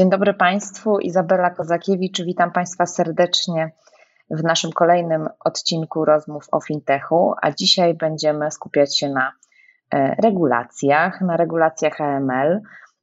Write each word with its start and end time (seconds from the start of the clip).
Dzień 0.00 0.10
dobry 0.10 0.34
Państwu, 0.34 0.98
Izabela 0.98 1.50
Kozakiewicz. 1.50 2.22
Witam 2.22 2.52
Państwa 2.52 2.86
serdecznie 2.86 3.72
w 4.30 4.42
naszym 4.42 4.72
kolejnym 4.72 5.28
odcinku 5.44 6.04
rozmów 6.04 6.44
o 6.52 6.60
fintechu, 6.60 7.34
a 7.42 7.50
dzisiaj 7.50 7.94
będziemy 7.94 8.50
skupiać 8.50 8.98
się 8.98 9.08
na 9.08 9.32
e, 9.94 10.14
regulacjach, 10.22 11.20
na 11.20 11.36
regulacjach 11.36 12.00
AML, 12.00 12.60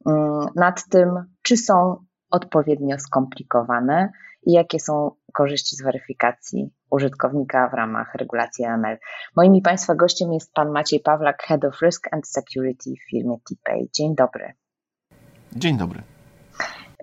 mm, 0.07 0.47
nad 0.55 0.89
tym, 0.89 1.09
czy 1.41 1.57
są 1.57 2.05
odpowiednio 2.31 2.99
skomplikowane 2.99 4.11
i 4.43 4.51
jakie 4.51 4.79
są 4.79 5.11
korzyści 5.33 5.75
z 5.75 5.83
weryfikacji 5.83 6.69
użytkownika 6.89 7.69
w 7.69 7.73
ramach 7.73 8.15
regulacji 8.15 8.65
AML. 8.65 8.97
Moim 9.35 9.55
i 9.55 9.61
Państwa 9.61 9.95
gościem 9.95 10.33
jest 10.33 10.53
Pan 10.53 10.71
Maciej 10.71 10.99
Pawlak, 10.99 11.43
Head 11.43 11.65
of 11.65 11.81
Risk 11.81 12.07
and 12.11 12.27
Security 12.27 12.89
w 12.89 13.09
firmie 13.09 13.37
TPay. 13.49 13.87
Dzień 13.93 14.15
dobry. 14.15 14.53
Dzień 15.55 15.77
dobry. 15.77 16.16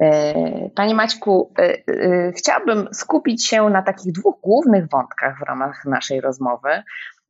E, 0.00 0.70
Panie 0.74 0.94
Maćku, 0.94 1.52
e, 1.58 1.62
e, 1.62 2.32
chciałabym 2.32 2.88
skupić 2.92 3.46
się 3.46 3.70
na 3.70 3.82
takich 3.82 4.12
dwóch 4.12 4.40
głównych 4.42 4.88
wątkach 4.88 5.38
w 5.38 5.42
ramach 5.42 5.84
naszej 5.84 6.20
rozmowy. 6.20 6.82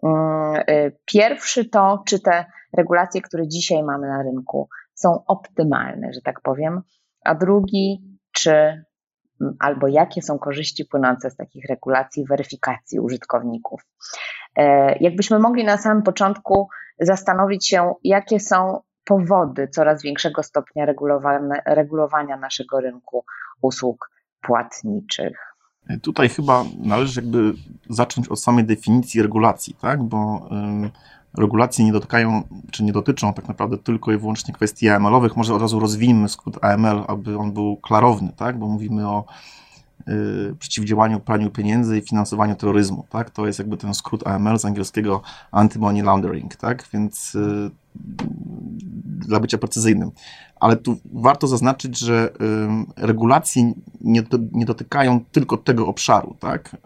Mm, 0.03 0.63
pierwszy 1.05 1.65
to, 1.65 2.03
czy 2.07 2.21
te 2.21 2.45
regulacje, 2.77 3.23
które 3.23 3.49
dzisiaj 3.49 3.83
mamy 3.83 4.09
na 4.09 4.23
rynku, 4.23 4.69
są 4.95 5.25
optymalne, 5.27 6.13
że 6.13 6.21
tak 6.21 6.41
powiem, 6.41 6.83
a 7.25 7.35
drugi, 7.35 8.03
czy 8.33 8.85
albo 9.59 9.89
jakie 9.89 10.23
są 10.23 10.39
korzyści 10.39 10.85
płynące 10.85 11.31
z 11.31 11.37
takich 11.37 11.65
regulacji 11.69 12.25
weryfikacji 12.25 13.01
użytkowników. 13.01 13.81
Jakbyśmy 15.01 15.39
mogli 15.39 15.65
na 15.65 15.79
samym 15.79 16.03
początku 16.03 16.69
zastanowić 17.01 17.69
się, 17.69 17.95
jakie 18.05 18.41
są 18.41 18.81
powody 19.05 19.69
coraz 19.69 20.03
większego 20.03 20.43
stopnia 20.43 20.87
regulowania 21.67 22.37
naszego 22.37 22.81
rynku 22.81 23.25
usług 23.63 24.11
płatniczych. 24.41 25.55
Tutaj 26.03 26.29
chyba 26.29 26.65
należy 26.79 27.21
jakby 27.21 27.55
zacząć 27.91 28.29
od 28.29 28.41
samej 28.41 28.65
definicji 28.65 29.23
regulacji, 29.23 29.77
tak? 29.81 30.03
bo 30.03 30.49
regulacje 31.39 31.85
nie 31.85 31.93
dotykają, 31.93 32.43
czy 32.71 32.85
nie 32.85 32.93
dotyczą 32.93 33.35
tak 33.35 33.49
naprawdę 33.49 33.79
tylko 33.79 34.13
i 34.13 34.19
wyłącznie 34.19 34.55
kwestii 34.55 34.89
AML-owych. 34.89 35.37
Może 35.37 35.55
od 35.55 35.63
razu 35.63 35.81
rozwijmy 35.81 36.29
skrót 36.29 36.65
AML, 36.65 37.05
aby 37.09 37.39
on 37.39 37.53
był 37.53 37.77
klarowny, 37.77 38.33
tak? 38.37 38.59
bo 38.59 38.69
mówimy 38.69 39.09
o 39.09 39.25
y, 40.09 40.57
przeciwdziałaniu 40.59 41.21
praniu 41.21 41.51
pieniędzy 41.51 41.99
i 41.99 42.03
finansowaniu 42.03 42.55
terroryzmu. 42.55 43.07
Tak? 43.11 43.31
To 43.31 43.47
jest 43.47 43.59
jakby 43.59 43.77
ten 43.77 43.95
skrót 43.95 44.27
AML 44.27 44.59
z 44.59 44.65
angielskiego 44.65 45.23
anti-money 45.53 46.05
laundering. 46.05 46.57
Tak? 46.57 46.89
Więc 46.93 47.35
y, 47.35 47.71
dla 49.29 49.41
bycia 49.41 49.59
precyzyjnym. 49.59 50.11
Ale 50.61 50.77
tu 50.77 50.97
warto 51.13 51.47
zaznaczyć, 51.47 51.99
że 51.99 52.33
regulacje 52.97 53.73
nie, 54.01 54.23
nie 54.53 54.65
dotykają 54.65 55.21
tylko 55.33 55.57
tego 55.57 55.87
obszaru. 55.87 56.37
Tak? 56.41 56.77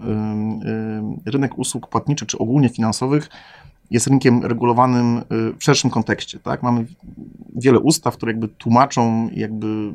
Rynek 1.27 1.59
usług 1.59 1.89
płatniczych 1.89 2.29
czy 2.29 2.39
ogólnie 2.39 2.69
finansowych 2.69 3.29
jest 3.91 4.07
rynkiem 4.07 4.45
regulowanym 4.45 5.19
y, 5.19 5.23
w 5.59 5.65
szerszym 5.65 5.91
kontekście. 5.91 6.39
Tak? 6.39 6.63
Mamy 6.63 6.87
wiele 7.57 7.79
ustaw, 7.79 8.17
które 8.17 8.33
jakby 8.33 8.49
tłumaczą, 8.49 9.31
jakby 9.33 9.93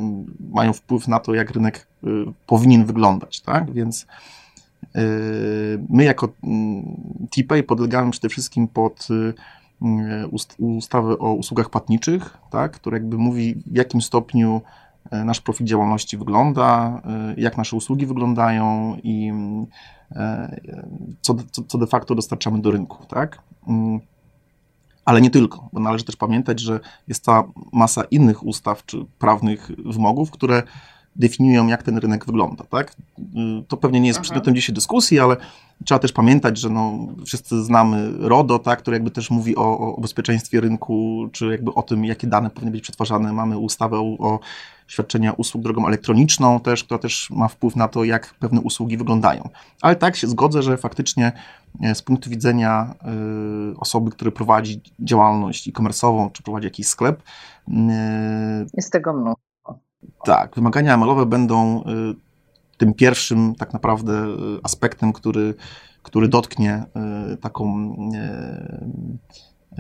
mają 0.54 0.74
wpływ 0.74 1.08
na 1.08 1.20
to, 1.20 1.34
jak 1.34 1.52
rynek 1.52 1.88
y, 2.04 2.08
powinien 2.48 2.86
wyglądać. 2.86 3.42
Tak? 3.42 3.72
Więc 3.72 4.06
y, 4.96 5.86
my 5.90 6.04
jako 6.04 6.30
TPay 7.30 7.64
podlegamy 7.64 8.12
przede 8.12 8.30
wszystkim 8.30 8.68
pod 8.68 9.08
ustawy 10.60 11.18
o 11.18 11.34
usługach 11.34 11.70
płatniczych, 11.70 12.38
tak, 12.50 12.72
które 12.72 12.98
jakby 12.98 13.18
mówi 13.18 13.56
w 13.66 13.76
jakim 13.76 14.02
stopniu 14.02 14.62
e, 15.12 15.24
nasz 15.24 15.42
profil 15.42 15.68
działalności 15.68 16.18
wygląda, 16.18 17.02
e, 17.06 17.34
jak 17.38 17.58
nasze 17.58 17.76
usługi 17.76 18.06
wyglądają 18.06 18.98
i 19.04 19.34
co, 21.22 21.36
co, 21.52 21.64
co 21.64 21.78
de 21.78 21.88
facto 21.88 22.16
dostarczamy 22.16 22.62
do 22.62 22.72
rynku, 22.72 23.06
tak? 23.06 23.42
Mm. 23.68 24.00
Ale 25.06 25.22
nie 25.22 25.30
tylko, 25.30 25.70
bo 25.74 25.80
należy 25.80 26.04
też 26.04 26.16
pamiętać, 26.16 26.60
że 26.60 26.80
jest 27.08 27.26
ta 27.26 27.44
masa 27.74 28.04
innych 28.04 28.46
ustaw 28.46 28.86
czy 28.86 29.06
prawnych 29.20 29.72
wymogów, 29.86 30.32
które 30.32 30.64
definiują, 31.16 31.68
jak 31.68 31.84
ten 31.84 31.98
rynek 31.98 32.26
wygląda. 32.26 32.64
Tak? 32.64 32.96
To 33.68 33.78
pewnie 33.78 34.00
nie 34.00 34.08
jest 34.08 34.18
mhm. 34.18 34.24
przedmiotem 34.24 34.56
dzisiaj 34.56 34.76
dyskusji, 34.76 35.20
ale 35.20 35.38
trzeba 35.86 36.00
też 36.00 36.12
pamiętać, 36.12 36.58
że 36.58 36.70
no, 36.70 37.08
wszyscy 37.26 37.64
znamy 37.64 38.14
RODO, 38.20 38.60
tak, 38.60 38.80
które 38.80 38.96
jakby 38.96 39.12
też 39.12 39.32
mówi 39.32 39.56
o, 39.56 39.96
o 39.96 40.02
bezpieczeństwie 40.02 40.62
rynku, 40.62 41.30
czy 41.32 41.46
jakby 41.46 41.74
o 41.74 41.82
tym, 41.82 42.06
jakie 42.06 42.28
dane 42.28 42.50
powinny 42.50 42.72
być 42.72 42.82
przetwarzane. 42.82 43.34
Mamy 43.34 43.58
ustawę 43.58 43.98
o, 43.98 44.18
o 44.20 44.40
świadczenia 44.88 45.34
usług 45.34 45.64
drogą 45.64 45.88
elektroniczną 45.88 46.60
też, 46.60 46.84
która 46.84 46.98
też 46.98 47.30
ma 47.30 47.48
wpływ 47.48 47.76
na 47.76 47.88
to, 47.88 48.04
jak 48.04 48.34
pewne 48.34 48.62
usługi 48.62 48.98
wyglądają. 48.98 49.50
Ale 49.82 49.96
tak 49.96 50.16
się 50.16 50.28
zgodzę, 50.28 50.64
że 50.64 50.78
faktycznie 50.78 51.32
e, 51.82 51.96
z 51.96 52.02
punktu 52.02 52.30
widzenia 52.30 52.96
y, 53.74 53.80
osoby, 53.80 54.12
która 54.12 54.32
prowadzi 54.32 54.82
działalność 55.00 55.68
e-commerce'ową, 55.68 56.32
czy 56.32 56.44
prowadzi 56.44 56.66
jakiś 56.66 56.88
sklep. 56.88 57.22
Y, 57.68 57.72
jest 58.74 58.92
tego 58.92 59.14
mnóstwo. 59.14 59.53
Tak, 60.26 60.56
wymagania 60.56 60.94
amelowe 60.94 61.26
będą 61.26 61.82
y, 61.82 61.84
tym 62.78 62.94
pierwszym 62.94 63.56
tak 63.56 63.74
naprawdę 63.74 64.14
y, 64.14 64.60
aspektem, 64.64 65.14
który, 65.14 65.54
który 66.04 66.28
dotknie 66.28 66.84
y, 67.34 67.38
taką 67.38 67.96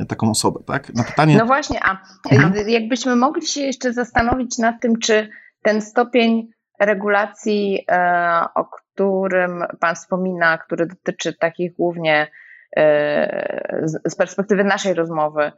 taką 0.08 0.30
osobę, 0.30 0.60
tak? 0.66 0.94
Na 0.94 1.04
pytanie... 1.04 1.38
No 1.38 1.46
właśnie, 1.46 1.80
a 1.84 1.98
mhm. 2.32 2.70
jakbyśmy 2.70 3.16
mogli 3.16 3.48
się 3.48 3.62
jeszcze 3.62 3.94
zastanowić 3.94 4.58
nad 4.58 4.82
tym, 4.82 5.00
czy 5.00 5.30
ten 5.62 5.82
stopień 5.82 6.48
regulacji, 6.80 7.86
e, 7.92 8.46
o 8.56 8.66
którym 8.66 9.64
Pan 9.80 9.96
wspomina, 9.96 10.58
który 10.58 10.86
dotyczy 10.86 11.34
takich 11.34 11.74
głównie 11.74 12.32
e, 12.78 13.88
z 14.06 14.16
perspektywy 14.16 14.64
naszej 14.64 14.94
rozmowy, 14.94 15.52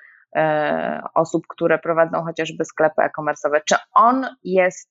osób, 1.13 1.43
które 1.47 1.79
prowadzą 1.79 2.23
chociażby 2.23 2.65
sklepy 2.65 3.01
e-commerce'owe, 3.01 3.61
czy 3.65 3.75
on 3.93 4.27
jest 4.43 4.89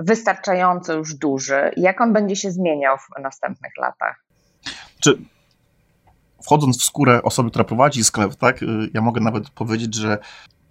wystarczająco 0.00 0.94
już 0.94 1.14
duży? 1.14 1.70
Jak 1.76 2.00
on 2.00 2.12
będzie 2.12 2.36
się 2.36 2.50
zmieniał 2.50 2.96
w 2.98 3.22
następnych 3.22 3.72
latach? 3.76 4.24
Czy 5.00 5.18
wchodząc 6.44 6.82
w 6.82 6.84
skórę 6.84 7.22
osoby, 7.22 7.50
która 7.50 7.64
prowadzi 7.64 8.04
sklep, 8.04 8.34
tak, 8.34 8.62
y, 8.62 8.66
ja 8.94 9.00
mogę 9.00 9.20
nawet 9.20 9.50
powiedzieć, 9.50 9.94
że 9.94 10.18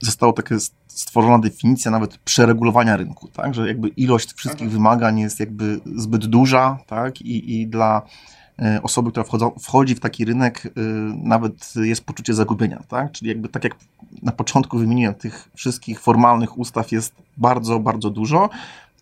została 0.02 0.34
taka 0.34 0.56
stworzona 0.88 1.40
definicja 1.40 1.92
nawet 1.92 2.18
przeregulowania 2.18 2.98
rynku, 2.98 3.28
tak, 3.28 3.54
że 3.54 3.68
jakby 3.68 3.88
ilość 3.88 4.34
wszystkich 4.34 4.66
mhm. 4.66 4.72
wymagań 4.72 5.20
jest 5.20 5.40
jakby 5.40 5.80
zbyt 5.96 6.26
duża, 6.26 6.78
tak, 6.88 7.22
i, 7.22 7.62
i 7.62 7.68
dla 7.68 8.02
E, 8.02 8.47
osoby, 8.84 9.12
która 9.12 9.24
wchodzą, 9.24 9.52
wchodzi 9.60 9.96
w 9.96 10.00
taki 10.00 10.26
rynek, 10.26 10.66
e, 10.66 10.70
nawet 11.24 11.74
jest 11.76 12.04
poczucie 12.04 12.34
zagubienia, 12.34 12.84
tak? 12.88 13.12
Czyli 13.12 13.30
jakby 13.30 13.50
tak 13.50 13.64
jak 13.64 13.76
na 14.22 14.32
początku 14.32 14.78
wymieniłem, 14.78 15.16
tych 15.16 15.50
wszystkich 15.56 16.00
formalnych 16.00 16.58
ustaw 16.58 16.92
jest 16.92 17.14
bardzo, 17.38 17.80
bardzo 17.80 18.10
dużo 18.10 18.50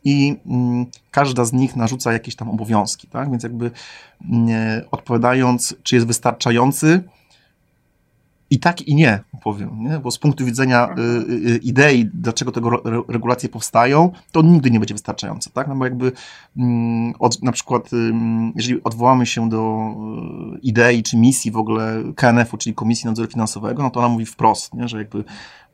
i 0.03 0.37
mm, 0.45 0.85
każda 1.11 1.45
z 1.45 1.53
nich 1.53 1.75
narzuca 1.75 2.13
jakieś 2.13 2.35
tam 2.35 2.49
obowiązki, 2.49 3.07
tak? 3.07 3.31
Więc 3.31 3.43
jakby 3.43 3.71
mm, 4.31 4.49
e, 4.49 4.81
odpowiadając, 4.91 5.75
czy 5.83 5.95
jest 5.95 6.07
wystarczający, 6.07 7.03
i 8.49 8.59
tak 8.59 8.81
i 8.81 8.95
nie, 8.95 9.19
powiem, 9.43 9.83
nie? 9.83 9.99
bo 9.99 10.11
z 10.11 10.17
punktu 10.17 10.45
widzenia 10.45 10.89
y, 10.97 11.01
y, 11.01 11.53
y, 11.53 11.57
idei, 11.57 12.09
dlaczego 12.13 12.51
tego 12.51 12.69
regulacje 13.07 13.49
powstają, 13.49 14.11
to 14.31 14.41
nigdy 14.41 14.71
nie 14.71 14.79
będzie 14.79 14.93
wystarczające, 14.93 15.49
tak? 15.49 15.67
No 15.67 15.75
bo 15.75 15.85
jakby 15.85 16.11
mm, 16.57 17.13
od, 17.19 17.43
na 17.43 17.51
przykład, 17.51 17.89
jeżeli 18.55 18.83
odwołamy 18.83 19.25
się 19.25 19.49
do 19.49 19.93
idei 20.61 21.03
czy 21.03 21.17
misji 21.17 21.51
w 21.51 21.57
ogóle 21.57 22.03
KNF-u, 22.15 22.57
czyli 22.57 22.73
Komisji 22.73 23.07
Nadzoru 23.07 23.29
Finansowego, 23.29 23.83
no 23.83 23.89
to 23.89 23.99
ona 23.99 24.09
mówi 24.09 24.25
wprost, 24.25 24.73
nie? 24.73 24.87
że 24.87 24.97
jakby 24.97 25.23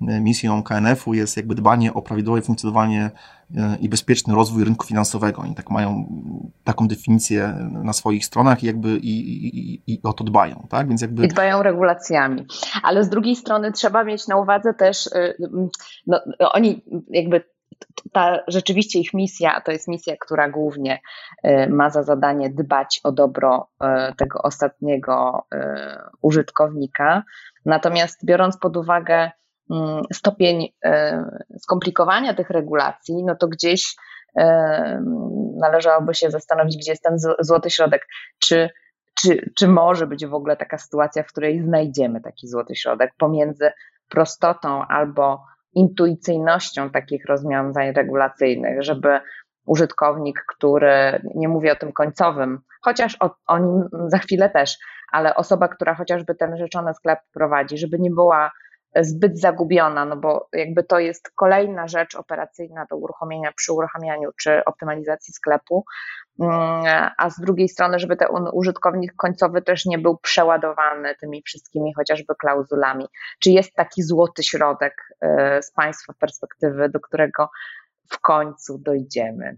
misją 0.02 0.64
KNF-u 0.64 1.14
jest 1.14 1.38
jakby 1.38 1.56
dbanie 1.56 1.94
o 1.94 2.02
prawidłowe 2.02 2.42
funkcjonowanie 2.42 3.12
e, 3.58 3.78
i 3.82 3.90
bezpieczny 3.90 4.36
rozwój 4.36 4.64
rynku 4.64 4.88
finansowego. 4.88 5.42
Oni 5.42 5.56
tak 5.56 5.70
mają 5.70 6.06
taką 6.64 6.88
definicję 6.88 7.70
na 7.84 7.94
swoich 7.94 8.26
stronach 8.26 8.64
i 8.64 8.66
jakby 8.68 8.90
i, 8.90 9.48
i, 9.48 9.82
i 9.88 10.00
o 10.04 10.14
to 10.14 10.24
dbają, 10.24 10.68
tak? 10.70 10.88
Więc 10.88 11.02
jakby... 11.02 11.26
I 11.26 11.28
dbają 11.28 11.64
regulacjami. 11.64 12.46
Ale 12.84 13.04
z 13.04 13.10
drugiej 13.10 13.36
strony 13.36 13.72
trzeba 13.72 14.04
mieć 14.04 14.28
na 14.28 14.38
uwadze 14.38 14.74
też, 14.74 15.08
y, 15.08 15.36
no, 16.08 16.20
oni 16.40 16.86
jakby 17.10 17.44
ta 18.12 18.40
rzeczywiście 18.48 19.00
ich 19.00 19.14
misja 19.14 19.62
to 19.62 19.72
jest 19.72 19.88
misja, 19.88 20.16
która 20.20 20.50
głównie 20.50 21.00
ma 21.70 21.90
za 21.90 22.04
zadanie 22.04 22.50
dbać 22.50 23.02
o 23.04 23.12
dobro 23.12 23.70
tego 24.18 24.42
ostatniego 24.42 25.46
użytkownika. 26.22 27.24
Natomiast 27.66 28.26
biorąc 28.26 28.58
pod 28.58 28.78
uwagę 28.78 29.16
mm, 29.16 29.32
stopień 30.14 30.74
skomplikowania 31.58 32.34
tych 32.34 32.50
regulacji, 32.50 33.24
no 33.24 33.36
to 33.36 33.48
gdzieś 33.48 33.96
należałoby 35.58 36.14
się 36.14 36.32
zastanowić, 36.32 36.78
gdzie 36.78 36.92
jest 36.92 37.04
ten 37.04 37.18
złoty 37.40 37.70
środek. 37.70 38.08
Czy, 38.40 38.70
czy, 39.22 39.52
czy 39.58 39.68
może 39.68 40.08
być 40.08 40.26
w 40.26 40.34
ogóle 40.34 40.58
taka 40.58 40.78
sytuacja, 40.78 41.24
w 41.24 41.28
której 41.28 41.62
znajdziemy 41.62 42.22
taki 42.22 42.48
złoty 42.48 42.76
środek 42.76 43.12
pomiędzy 43.18 43.72
prostotą 44.10 44.86
albo 44.88 45.44
intuicyjnością 45.74 46.90
takich 46.90 47.26
rozwiązań 47.26 47.92
regulacyjnych, 47.92 48.84
żeby 48.84 49.20
użytkownik, 49.66 50.44
który, 50.48 51.22
nie 51.36 51.48
mówię 51.48 51.72
o 51.72 51.76
tym 51.76 51.92
końcowym, 51.94 52.60
chociaż 52.82 53.18
o, 53.20 53.36
o 53.48 53.58
nim 53.60 53.90
za 54.08 54.18
chwilę 54.18 54.50
też, 54.50 54.78
ale 55.12 55.36
osoba, 55.36 55.68
która 55.68 55.96
chociażby 55.96 56.36
ten 56.36 56.58
rzeczony 56.58 56.94
sklep 56.94 57.20
prowadzi, 57.34 57.78
żeby 57.78 58.00
nie 58.00 58.12
była 58.12 58.52
zbyt 58.96 59.40
zagubiona, 59.40 60.06
no 60.06 60.18
bo 60.18 60.50
jakby 60.54 60.84
to 60.84 61.00
jest 61.00 61.32
kolejna 61.36 61.88
rzecz 61.88 62.16
operacyjna 62.16 62.86
do 62.90 62.98
uruchomienia 62.98 63.52
przy 63.56 63.74
uruchamianiu 63.74 64.30
czy 64.42 64.66
optymalizacji 64.66 65.34
sklepu, 65.34 65.86
mm, 66.40 67.12
a 67.18 67.30
z 67.30 67.40
drugiej 67.40 67.70
strony, 67.70 68.00
żeby 68.00 68.16
ten 68.18 68.28
użytkownik 68.54 69.16
końcowy 69.16 69.62
też 69.62 69.86
nie 69.86 69.98
był 69.98 70.18
przeładowany 70.18 71.16
tymi 71.16 71.44
wszystkimi 71.44 71.94
chociażby 71.94 72.36
klauzulami. 72.36 73.06
Czy 73.40 73.52
jest 73.52 73.76
taki 73.76 74.04
złoty 74.04 74.44
środek 74.44 74.94
e, 75.22 75.62
z 75.62 75.72
Państwa 75.72 76.14
perspektywy, 76.20 76.90
do 76.90 77.00
którego 77.00 77.50
w 78.10 78.20
końcu 78.20 78.78
dojdziemy 78.78 79.58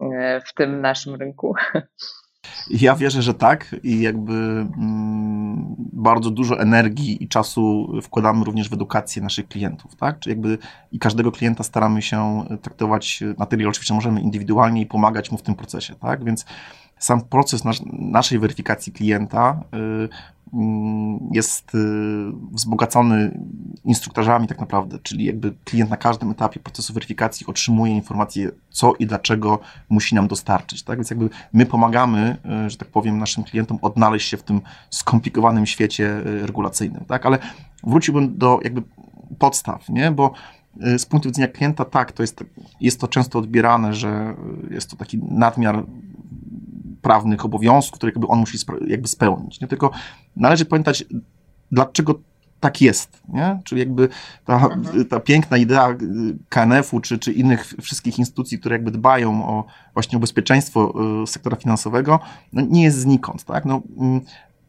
e, 0.00 0.40
w 0.40 0.54
tym 0.54 0.80
naszym 0.80 1.14
rynku? 1.14 1.54
Ja 2.70 2.96
wierzę, 2.96 3.22
że 3.22 3.34
tak 3.34 3.76
i 3.82 4.00
jakby 4.00 4.32
mm, 4.32 5.74
bardzo 5.92 6.30
dużo 6.30 6.60
energii 6.60 7.24
i 7.24 7.28
czasu 7.28 7.92
wkładamy 8.02 8.44
również 8.44 8.68
w 8.68 8.72
edukację 8.72 9.22
naszych 9.22 9.48
klientów, 9.48 9.96
tak? 9.96 10.18
Czy 10.18 10.30
jakby 10.30 10.58
i 10.92 10.98
każdego 10.98 11.32
klienta 11.32 11.64
staramy 11.64 12.02
się 12.02 12.44
traktować 12.62 13.22
na 13.38 13.46
tyle, 13.46 13.68
oczywiście 13.68 13.94
możemy 13.94 14.20
indywidualnie 14.20 14.80
i 14.80 14.86
pomagać 14.86 15.32
mu 15.32 15.38
w 15.38 15.42
tym 15.42 15.54
procesie, 15.54 15.94
tak? 15.94 16.24
Więc 16.24 16.44
sam 17.04 17.20
proces 17.20 17.64
nas, 17.64 17.82
naszej 17.92 18.38
weryfikacji 18.38 18.92
klienta 18.92 19.62
y, 19.74 20.08
Mm, 20.52 21.30
jest 21.32 21.74
y, 21.74 21.78
wzbogacony 22.52 23.38
instruktorzami 23.84 24.48
tak 24.48 24.60
naprawdę, 24.60 24.98
czyli 25.02 25.24
jakby 25.24 25.54
klient 25.64 25.90
na 25.90 25.96
każdym 25.96 26.30
etapie 26.30 26.60
procesu 26.60 26.94
weryfikacji 26.94 27.46
otrzymuje 27.46 27.92
informacje, 27.92 28.50
co 28.70 28.92
i 28.98 29.06
dlaczego 29.06 29.58
musi 29.88 30.14
nam 30.14 30.28
dostarczyć. 30.28 30.82
Tak? 30.82 30.98
Więc 30.98 31.10
jakby 31.10 31.28
my 31.52 31.66
pomagamy, 31.66 32.36
y, 32.66 32.70
że 32.70 32.76
tak 32.76 32.88
powiem, 32.88 33.18
naszym 33.18 33.44
klientom 33.44 33.78
odnaleźć 33.82 34.28
się 34.28 34.36
w 34.36 34.42
tym 34.42 34.60
skomplikowanym 34.90 35.66
świecie 35.66 36.20
regulacyjnym. 36.24 37.04
Tak? 37.04 37.26
Ale 37.26 37.38
wróciłbym 37.84 38.38
do 38.38 38.60
jakby 38.64 38.82
podstaw, 39.38 39.88
nie? 39.88 40.10
bo 40.10 40.32
z 40.98 41.06
punktu 41.06 41.28
widzenia 41.28 41.48
klienta, 41.48 41.84
tak, 41.84 42.12
to 42.12 42.22
jest, 42.22 42.44
jest 42.80 43.00
to 43.00 43.08
często 43.08 43.38
odbierane, 43.38 43.94
że 43.94 44.34
jest 44.70 44.90
to 44.90 44.96
taki 44.96 45.18
nadmiar 45.18 45.84
prawnych 47.02 47.44
obowiązków, 47.44 47.98
które 47.98 48.12
jakby 48.12 48.26
on 48.26 48.38
musi 48.38 48.58
jakby 48.86 49.08
spełnić. 49.08 49.60
Nie? 49.60 49.68
Tylko 49.68 49.90
należy 50.36 50.64
pamiętać, 50.64 51.04
dlaczego 51.72 52.20
tak 52.62 52.80
jest, 52.80 53.22
nie? 53.28 53.60
Czyli 53.64 53.78
jakby 53.78 54.08
ta, 54.44 54.54
mhm. 54.54 55.04
ta 55.04 55.20
piękna 55.20 55.56
idea 55.56 55.88
KNF-u 56.48 57.00
czy, 57.00 57.18
czy 57.18 57.32
innych 57.32 57.74
wszystkich 57.82 58.18
instytucji, 58.18 58.58
które 58.58 58.74
jakby 58.74 58.90
dbają 58.90 59.44
o 59.48 59.64
właśnie 59.94 60.18
o 60.18 60.20
bezpieczeństwo 60.20 60.94
y, 61.22 61.26
sektora 61.26 61.56
finansowego, 61.56 62.20
no 62.52 62.62
nie 62.70 62.82
jest 62.82 62.98
znikąd, 62.98 63.44
tak? 63.44 63.64
No, 63.64 63.82
mm, 63.98 64.20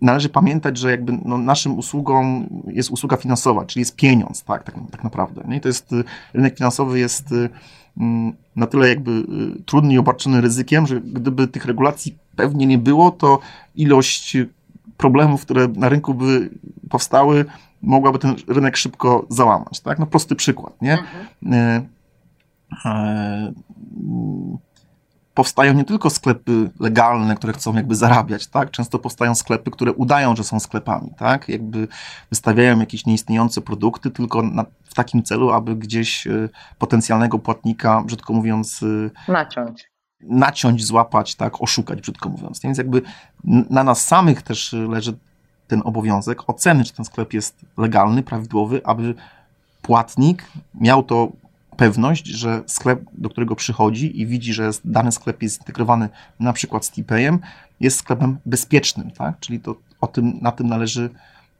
należy 0.01 0.29
pamiętać, 0.29 0.77
że 0.77 0.91
jakby 0.91 1.19
no, 1.25 1.37
naszym 1.37 1.77
usługą 1.77 2.47
jest 2.67 2.89
usługa 2.89 3.17
finansowa, 3.17 3.65
czyli 3.65 3.81
jest 3.81 3.95
pieniądz, 3.95 4.43
tak, 4.43 4.63
tak, 4.63 4.75
tak 4.91 5.03
naprawdę. 5.03 5.43
Nie? 5.47 5.57
I 5.57 5.61
to 5.61 5.67
jest, 5.67 5.91
rynek 6.33 6.57
finansowy 6.57 6.99
jest 6.99 7.33
mm, 7.97 8.33
na 8.55 8.67
tyle 8.67 8.89
jakby 8.89 9.11
y, 9.11 9.63
trudny 9.65 9.93
i 9.93 9.97
obarczony 9.97 10.41
ryzykiem, 10.41 10.87
że 10.87 11.01
gdyby 11.01 11.47
tych 11.47 11.65
regulacji 11.65 12.17
pewnie 12.35 12.65
nie 12.65 12.77
było, 12.77 13.11
to 13.11 13.39
ilość 13.75 14.37
problemów, 14.97 15.41
które 15.41 15.67
na 15.67 15.89
rynku 15.89 16.13
by 16.13 16.49
powstały, 16.89 17.45
mogłaby 17.81 18.19
ten 18.19 18.35
rynek 18.47 18.77
szybko 18.77 19.25
załamać. 19.29 19.79
Tak? 19.79 19.99
No 19.99 20.05
prosty 20.05 20.35
przykład. 20.35 20.81
Nie? 20.81 20.93
Mhm. 20.93 21.53
E, 21.53 21.85
e, 22.85 23.53
powstają 25.33 25.73
nie 25.73 25.83
tylko 25.83 26.09
sklepy 26.09 26.69
legalne, 26.79 27.35
które 27.35 27.53
chcą 27.53 27.75
jakby 27.75 27.95
zarabiać, 27.95 28.47
tak? 28.47 28.71
Często 28.71 28.99
powstają 28.99 29.35
sklepy, 29.35 29.71
które 29.71 29.93
udają, 29.93 30.35
że 30.35 30.43
są 30.43 30.59
sklepami, 30.59 31.11
tak? 31.17 31.49
Jakby 31.49 31.87
wystawiają 32.29 32.79
jakieś 32.79 33.05
nieistniejące 33.05 33.61
produkty 33.61 34.11
tylko 34.11 34.41
na, 34.41 34.65
w 34.83 34.93
takim 34.93 35.23
celu, 35.23 35.51
aby 35.51 35.75
gdzieś 35.75 36.27
e, 36.27 36.49
potencjalnego 36.77 37.39
płatnika, 37.39 38.01
brzydko 38.05 38.33
mówiąc, 38.33 38.85
naciąć 39.27 39.92
naciąć, 40.27 40.85
złapać, 40.85 41.35
tak, 41.35 41.61
oszukać, 41.61 42.01
brzydko 42.01 42.29
mówiąc. 42.29 42.59
Więc 42.59 42.77
jakby 42.77 43.01
na 43.69 43.83
nas 43.83 44.05
samych 44.05 44.41
też 44.41 44.73
leży 44.73 45.13
ten 45.67 45.81
obowiązek 45.85 46.49
oceny, 46.49 46.83
czy 46.83 46.93
ten 46.93 47.05
sklep 47.05 47.33
jest 47.33 47.65
legalny, 47.77 48.23
prawidłowy, 48.23 48.81
aby 48.85 49.15
płatnik 49.81 50.43
miał 50.75 51.03
to 51.03 51.31
pewność, 51.77 52.27
że 52.27 52.63
sklep, 52.67 53.01
do 53.13 53.29
którego 53.29 53.55
przychodzi 53.55 54.21
i 54.21 54.27
widzi, 54.27 54.53
że 54.53 54.71
dany 54.85 55.11
sklep 55.11 55.43
jest 55.43 55.55
zintegrowany 55.55 56.09
na 56.39 56.53
przykład 56.53 56.85
z 56.85 56.91
TPayem, 56.91 57.39
jest 57.79 57.99
sklepem 57.99 58.37
bezpiecznym, 58.45 59.11
tak? 59.11 59.39
Czyli 59.39 59.59
to 59.59 59.75
o 60.01 60.07
tym, 60.07 60.39
na 60.41 60.51
tym 60.51 60.67
należy 60.67 61.09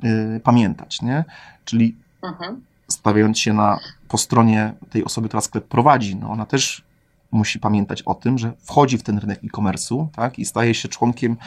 y, 0.04 0.42
pamiętać, 0.44 1.01
nie? 1.01 1.25
Czyli 1.66 1.95
mhm. 2.24 2.62
stawiając 2.88 3.39
się 3.39 3.54
na, 3.54 3.80
po 4.07 4.18
stronie 4.18 4.74
tej 4.89 5.06
osoby, 5.06 5.27
która 5.27 5.42
sklep 5.42 5.68
prowadzi, 5.68 6.16
no 6.16 6.30
ona 6.30 6.45
też 6.45 6.83
musi 7.33 7.59
pamiętać 7.59 8.01
o 8.01 8.15
tym, 8.15 8.38
że 8.38 8.51
wchodzi 8.59 8.97
w 8.97 9.03
ten 9.03 9.18
rynek 9.18 9.39
e-commerce'u 9.44 10.07
tak, 10.15 10.39
i 10.39 10.45
staje 10.45 10.74
się 10.74 10.89
członkiem 10.89 11.38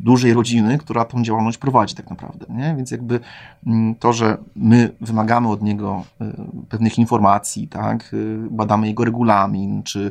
dużej 0.00 0.34
rodziny, 0.34 0.78
która 0.78 1.04
tą 1.04 1.22
działalność 1.22 1.58
prowadzi 1.58 1.94
tak 1.94 2.10
naprawdę. 2.10 2.46
Nie? 2.48 2.74
Więc 2.76 2.90
jakby 2.90 3.20
mm, 3.66 3.94
to, 3.94 4.12
że 4.12 4.36
my 4.56 4.92
wymagamy 5.00 5.48
od 5.48 5.62
niego 5.62 6.04
y, 6.22 6.24
pewnych 6.68 6.98
informacji, 6.98 7.68
tak, 7.68 8.12
y, 8.12 8.36
badamy 8.50 8.86
jego 8.86 9.04
regulamin, 9.04 9.82
czy 9.82 10.10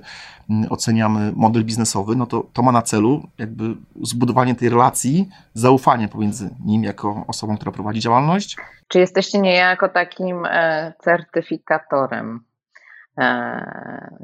mm, 0.49 0.71
oceniamy 0.71 1.31
model 1.35 1.65
biznesowy, 1.65 2.15
no 2.15 2.25
to, 2.25 2.45
to 2.53 2.63
ma 2.63 2.71
na 2.71 2.81
celu 2.81 3.27
jakby 3.37 3.75
zbudowanie 4.01 4.55
tej 4.55 4.69
relacji, 4.69 5.29
zaufania 5.53 6.07
pomiędzy 6.07 6.49
nim 6.65 6.83
jako 6.83 7.23
osobą, 7.27 7.55
która 7.55 7.71
prowadzi 7.71 7.99
działalność. 7.99 8.57
Czy 8.87 8.99
jesteście 8.99 9.39
niejako 9.39 9.89
takim 9.89 10.45
e, 10.45 10.93
certyfikatorem 11.03 12.39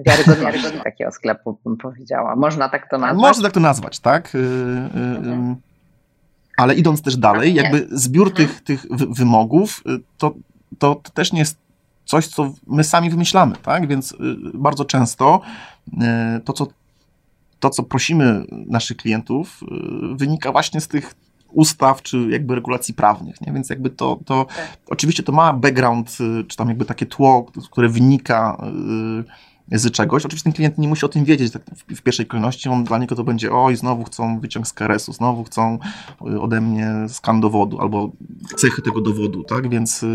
wiarygodności 0.05 0.79
takiego 0.83 1.11
sklepu, 1.11 1.57
bym 1.65 1.77
powiedziała. 1.77 2.35
Można 2.35 2.69
tak 2.69 2.89
to 2.89 2.97
nazwać? 2.97 3.21
Można 3.21 3.43
tak 3.43 3.53
to 3.53 3.59
nazwać, 3.59 3.99
tak. 3.99 4.35
Y, 4.35 4.37
y, 4.37 4.41
mhm. 5.17 5.55
Ale 6.57 6.75
idąc 6.75 7.01
też 7.01 7.17
dalej, 7.17 7.53
jakby 7.53 7.87
zbiór 7.91 8.27
mhm. 8.27 8.47
tych, 8.47 8.61
tych 8.63 8.85
wymogów, 8.91 9.83
to, 10.17 10.33
to, 10.77 10.95
to 10.95 11.11
też 11.11 11.33
nie 11.33 11.39
jest 11.39 11.57
coś, 12.05 12.27
co 12.27 12.53
my 12.67 12.83
sami 12.83 13.09
wymyślamy, 13.09 13.55
tak? 13.63 13.87
Więc 13.87 14.15
bardzo 14.53 14.85
często 14.85 15.41
to, 16.45 16.53
co, 16.53 16.67
to, 17.59 17.69
co 17.69 17.83
prosimy 17.83 18.45
naszych 18.51 18.97
klientów, 18.97 19.63
wynika 20.15 20.51
właśnie 20.51 20.81
z 20.81 20.87
tych 20.87 21.13
ustaw, 21.53 22.01
czy 22.01 22.27
jakby 22.29 22.55
regulacji 22.55 22.93
prawnych, 22.93 23.41
nie? 23.41 23.53
Więc 23.53 23.69
jakby 23.69 23.89
to, 23.89 24.19
to 24.25 24.45
tak. 24.45 24.77
oczywiście 24.87 25.23
to 25.23 25.31
ma 25.31 25.53
background, 25.53 26.17
y, 26.41 26.43
czy 26.43 26.57
tam 26.57 26.67
jakby 26.67 26.85
takie 26.85 27.05
tło, 27.05 27.45
które 27.71 27.89
wynika 27.89 28.57
y, 29.71 29.79
z 29.79 29.91
czegoś. 29.91 30.25
Oczywiście 30.25 30.43
ten 30.43 30.53
klient 30.53 30.77
nie 30.77 30.87
musi 30.87 31.05
o 31.05 31.09
tym 31.09 31.25
wiedzieć 31.25 31.53
tak 31.53 31.61
w, 31.95 32.01
pierwszej 32.01 32.25
kolejności, 32.25 32.69
on 32.69 32.83
dla 32.83 32.97
niego 32.97 33.15
to 33.15 33.23
będzie 33.23 33.51
oj, 33.51 33.75
znowu 33.75 34.03
chcą 34.03 34.39
wyciąg 34.39 34.67
z 34.67 34.73
KRS-u, 34.73 35.13
znowu 35.13 35.43
chcą 35.43 35.79
y, 36.27 36.41
ode 36.41 36.61
mnie 36.61 36.91
skan 37.07 37.41
dowodu, 37.41 37.79
albo 37.79 38.11
cechy 38.57 38.81
tego 38.81 39.01
dowodu, 39.01 39.43
tak, 39.43 39.69
więc... 39.69 40.05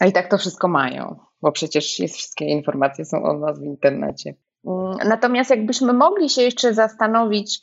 A 0.00 0.06
i 0.06 0.12
tak 0.12 0.30
to 0.30 0.38
wszystko 0.38 0.68
mają, 0.68 1.16
bo 1.42 1.52
przecież 1.52 1.98
jest, 1.98 2.14
wszystkie 2.14 2.44
informacje 2.44 3.04
są 3.04 3.22
o 3.22 3.38
nas 3.38 3.60
w 3.60 3.62
internecie. 3.62 4.34
Mm, 4.66 5.08
natomiast 5.08 5.50
jakbyśmy 5.50 5.92
mogli 5.92 6.30
się 6.30 6.42
jeszcze 6.42 6.74
zastanowić, 6.74 7.60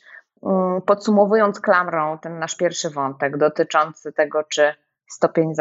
podsumowując 0.86 1.60
klamrą 1.60 2.18
ten 2.18 2.38
nasz 2.38 2.56
pierwszy 2.56 2.90
wątek 2.90 3.38
dotyczący 3.38 4.12
tego, 4.12 4.44
czy 4.44 4.74
stopień 5.10 5.54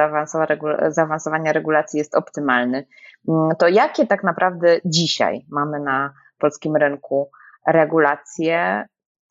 zaawansowania 0.90 1.54
regulacji 1.54 1.98
jest 1.98 2.16
optymalny, 2.16 2.88
mm, 3.28 3.50
to 3.60 3.68
jakie 3.68 4.08
tak 4.08 4.24
naprawdę 4.24 4.80
dzisiaj 4.86 5.46
mamy 5.50 5.80
na 5.80 6.14
polskim 6.38 6.76
rynku 6.76 7.32
regulacje, 7.68 8.86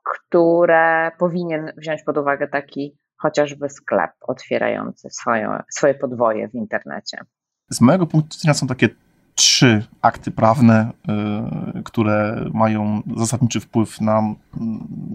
które 0.04 1.10
powinien 1.18 1.72
wziąć 1.76 2.02
pod 2.02 2.18
uwagę 2.18 2.48
taki 2.48 2.98
chociażby 3.16 3.68
sklep 3.68 4.10
otwierający 4.20 5.10
swoje, 5.10 5.58
swoje 5.70 5.94
podwoje 5.94 6.48
w 6.48 6.54
internecie? 6.54 7.18
Z 7.70 7.80
mojego 7.80 8.06
punktu 8.06 8.36
widzenia 8.36 8.54
są 8.54 8.66
takie 8.66 8.88
trzy 9.38 9.84
akty 10.02 10.30
prawne, 10.30 10.92
y, 11.78 11.82
które 11.82 12.44
mają 12.54 13.02
zasadniczy 13.16 13.60
wpływ 13.60 14.00
na, 14.00 14.22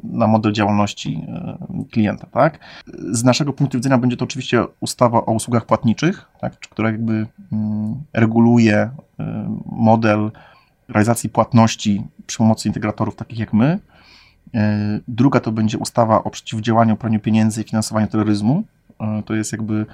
na 0.04 0.28
model 0.28 0.54
działalności 0.54 1.22
y, 1.82 1.90
klienta. 1.90 2.28
Tak? 2.28 2.60
Z 3.12 3.24
naszego 3.24 3.54
punktu 3.54 3.78
widzenia 3.78 3.98
będzie 3.98 4.18
to 4.18 4.26
oczywiście 4.26 4.66
ustawa 4.80 5.26
o 5.26 5.32
usługach 5.32 5.66
płatniczych, 5.66 6.30
tak? 6.42 6.60
która 6.60 6.92
jakby 6.92 7.28
mm, 7.52 8.04
reguluje 8.14 8.84
y, 8.84 9.24
model 9.66 10.32
realizacji 10.88 11.30
płatności 11.30 12.04
przy 12.26 12.38
pomocy 12.38 12.68
integratorów 12.68 13.16
takich 13.16 13.40
jak 13.40 13.54
my. 13.54 13.80
Druga 15.08 15.40
to 15.40 15.52
będzie 15.52 15.78
ustawa 15.78 16.24
o 16.24 16.30
przeciwdziałaniu 16.30 16.96
praniu 16.96 17.20
pieniędzy 17.20 17.62
i 17.62 17.64
finansowaniu 17.64 18.08
terroryzmu. 18.08 18.64
To 19.26 19.34
jest 19.34 19.52
jakby 19.52 19.86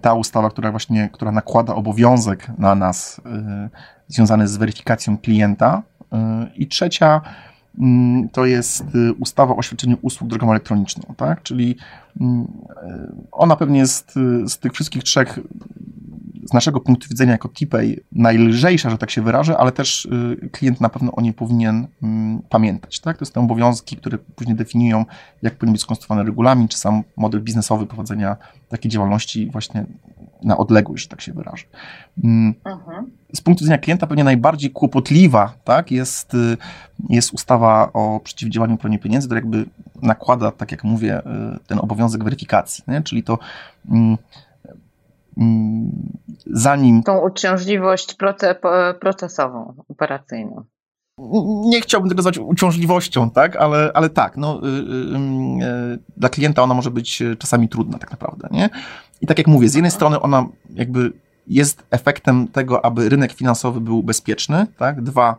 ta 0.00 0.14
ustawa, 0.14 0.50
która 0.50 0.70
właśnie, 0.70 1.10
która 1.12 1.32
nakłada 1.32 1.74
obowiązek 1.74 2.48
na 2.58 2.74
nas 2.74 3.18
y, 3.18 3.70
związany 4.08 4.48
z 4.48 4.56
weryfikacją 4.56 5.18
klienta. 5.18 5.82
Y, 6.02 6.16
I 6.56 6.66
trzecia 6.66 7.20
mm, 7.78 8.28
to 8.28 8.46
jest 8.46 8.84
ustawa 9.18 9.56
o 9.56 9.62
świadczeniu 9.62 9.96
usług 10.02 10.30
drogą 10.30 10.50
elektroniczną, 10.50 11.14
tak? 11.16 11.42
Czyli 11.42 11.76
mm, 12.20 12.46
ona 13.32 13.56
pewnie 13.56 13.78
jest 13.78 14.14
z 14.46 14.58
tych 14.58 14.72
wszystkich 14.72 15.02
trzech 15.02 15.38
z 16.42 16.52
naszego 16.52 16.80
punktu 16.80 17.08
widzenia 17.08 17.32
jako 17.32 17.48
TPay 17.48 18.04
najlżejsza, 18.12 18.90
że 18.90 18.98
tak 18.98 19.10
się 19.10 19.22
wyrażę, 19.22 19.58
ale 19.58 19.72
też 19.72 20.04
y, 20.04 20.48
klient 20.52 20.80
na 20.80 20.88
pewno 20.88 21.12
o 21.12 21.20
niej 21.20 21.32
powinien 21.32 21.86
mm, 22.02 22.42
pamiętać. 22.48 23.00
Tak? 23.00 23.18
To 23.18 23.24
są 23.24 23.40
obowiązki, 23.40 23.96
które 23.96 24.18
później 24.18 24.56
definiują, 24.56 25.04
jak 25.42 25.54
powinien 25.54 25.72
być 25.72 25.82
skonstruowany 25.82 26.26
regulamin, 26.26 26.68
czy 26.68 26.78
sam 26.78 27.02
model 27.16 27.40
biznesowy 27.40 27.86
prowadzenia 27.86 28.36
takiej 28.68 28.90
działalności 28.90 29.50
właśnie 29.50 29.86
na 30.42 30.56
odległość, 30.56 31.02
że 31.02 31.08
tak 31.08 31.20
się 31.20 31.32
wyrażę. 31.32 31.64
Mm. 32.24 32.54
Mhm. 32.64 33.10
Z 33.34 33.40
punktu 33.40 33.64
widzenia 33.64 33.78
klienta 33.78 34.06
pewnie 34.06 34.24
najbardziej 34.24 34.70
kłopotliwa 34.70 35.54
tak, 35.64 35.90
jest, 35.90 36.34
y, 36.34 36.56
jest 37.08 37.32
ustawa 37.32 37.92
o 37.92 38.20
przeciwdziałaniu 38.24 38.76
praniu 38.76 38.98
pieniędzy, 38.98 39.28
która 39.28 39.38
jakby 39.38 39.64
nakłada, 40.02 40.50
tak 40.50 40.72
jak 40.72 40.84
mówię, 40.84 41.18
y, 41.18 41.22
ten 41.66 41.78
obowiązek 41.78 42.24
weryfikacji, 42.24 42.84
nie? 42.88 43.02
czyli 43.02 43.22
to 43.22 43.38
mm, 43.90 44.18
zanim. 46.46 47.02
Tą 47.02 47.18
uciążliwość 47.18 48.16
procesową, 49.00 49.74
operacyjną. 49.88 50.64
Nie 51.64 51.80
chciałbym 51.80 52.08
tego 52.08 52.18
nazwać 52.18 52.38
uciążliwością, 52.38 53.30
tak, 53.30 53.56
ale, 53.56 53.90
ale 53.94 54.10
tak, 54.10 54.36
no, 54.36 54.60
y, 54.64 54.68
y, 54.68 54.72
y, 55.94 55.98
dla 56.16 56.28
klienta 56.28 56.62
ona 56.62 56.74
może 56.74 56.90
być 56.90 57.22
czasami 57.38 57.68
trudna, 57.68 57.98
tak 57.98 58.10
naprawdę. 58.10 58.48
Nie? 58.50 58.70
I 59.20 59.26
tak 59.26 59.38
jak 59.38 59.46
mówię, 59.46 59.68
z 59.68 59.74
jednej 59.74 59.90
strony 59.90 60.20
ona 60.20 60.46
jakby 60.74 61.12
jest 61.46 61.82
efektem 61.90 62.48
tego, 62.48 62.84
aby 62.84 63.08
rynek 63.08 63.32
finansowy 63.32 63.80
był 63.80 64.02
bezpieczny, 64.02 64.66
tak? 64.78 65.02
Dwa, 65.02 65.36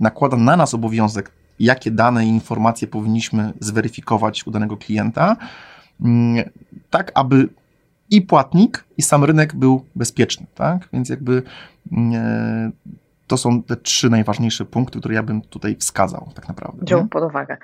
nakłada 0.00 0.36
na 0.36 0.56
nas 0.56 0.74
obowiązek, 0.74 1.32
jakie 1.60 1.90
dane 1.90 2.26
i 2.26 2.28
informacje 2.28 2.88
powinniśmy 2.88 3.52
zweryfikować 3.60 4.46
u 4.46 4.50
danego 4.50 4.76
klienta, 4.76 5.36
mm, 6.00 6.44
tak 6.90 7.12
aby 7.14 7.48
i 8.10 8.22
płatnik, 8.22 8.84
i 8.96 9.02
sam 9.02 9.24
rynek 9.24 9.54
był 9.54 9.84
bezpieczny, 9.96 10.46
tak? 10.54 10.88
Więc 10.92 11.08
jakby 11.08 11.42
mm, 11.92 12.14
e, 12.14 12.70
to 13.26 13.36
są 13.36 13.62
te 13.62 13.76
trzy 13.76 14.10
najważniejsze 14.10 14.64
punkty, 14.64 14.98
które 14.98 15.14
ja 15.14 15.22
bym 15.22 15.42
tutaj 15.42 15.76
wskazał, 15.76 16.28
tak 16.34 16.48
naprawdę. 16.48 16.78
Wziął 16.82 17.08
pod 17.08 17.24
uwagę. 17.24 17.56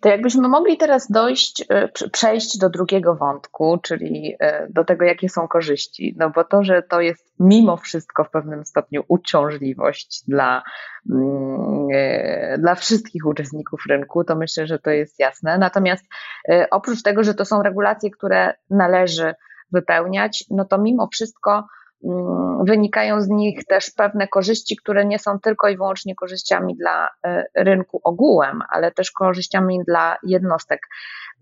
To 0.00 0.08
jakbyśmy 0.08 0.48
mogli 0.48 0.76
teraz 0.76 1.10
dojść, 1.10 1.64
e, 1.68 1.88
przejść 2.12 2.58
do 2.58 2.70
drugiego 2.70 3.14
wątku, 3.14 3.78
czyli 3.82 4.36
e, 4.40 4.66
do 4.68 4.84
tego, 4.84 5.04
jakie 5.04 5.28
są 5.28 5.48
korzyści. 5.48 6.14
No 6.18 6.30
bo 6.30 6.44
to, 6.44 6.64
że 6.64 6.82
to 6.82 7.00
jest 7.00 7.32
mimo 7.40 7.76
wszystko 7.76 8.24
w 8.24 8.30
pewnym 8.30 8.64
stopniu 8.64 9.04
uciążliwość 9.08 10.22
dla, 10.28 10.62
mm, 11.10 11.88
dla 12.58 12.74
wszystkich 12.74 13.26
uczestników 13.26 13.80
rynku, 13.88 14.24
to 14.24 14.36
myślę, 14.36 14.66
że 14.66 14.78
to 14.78 14.90
jest 14.90 15.18
jasne. 15.18 15.58
Natomiast 15.58 16.04
oprócz 16.70 17.02
tego, 17.02 17.24
że 17.24 17.34
to 17.34 17.44
są 17.44 17.62
regulacje, 17.62 18.10
które 18.10 18.54
należy 18.70 19.34
wypełniać, 19.72 20.44
no 20.50 20.64
to 20.64 20.78
mimo 20.78 21.08
wszystko 21.12 21.66
mm, 22.04 22.64
wynikają 22.64 23.22
z 23.22 23.28
nich 23.28 23.64
też 23.64 23.90
pewne 23.90 24.28
korzyści, 24.28 24.76
które 24.76 25.04
nie 25.04 25.18
są 25.18 25.40
tylko 25.40 25.68
i 25.68 25.76
wyłącznie 25.76 26.14
korzyściami 26.14 26.76
dla 26.76 27.10
e, 27.24 27.44
rynku 27.54 28.00
ogółem, 28.04 28.62
ale 28.70 28.92
też 28.92 29.10
korzyściami 29.10 29.80
dla 29.86 30.16
jednostek. 30.22 30.80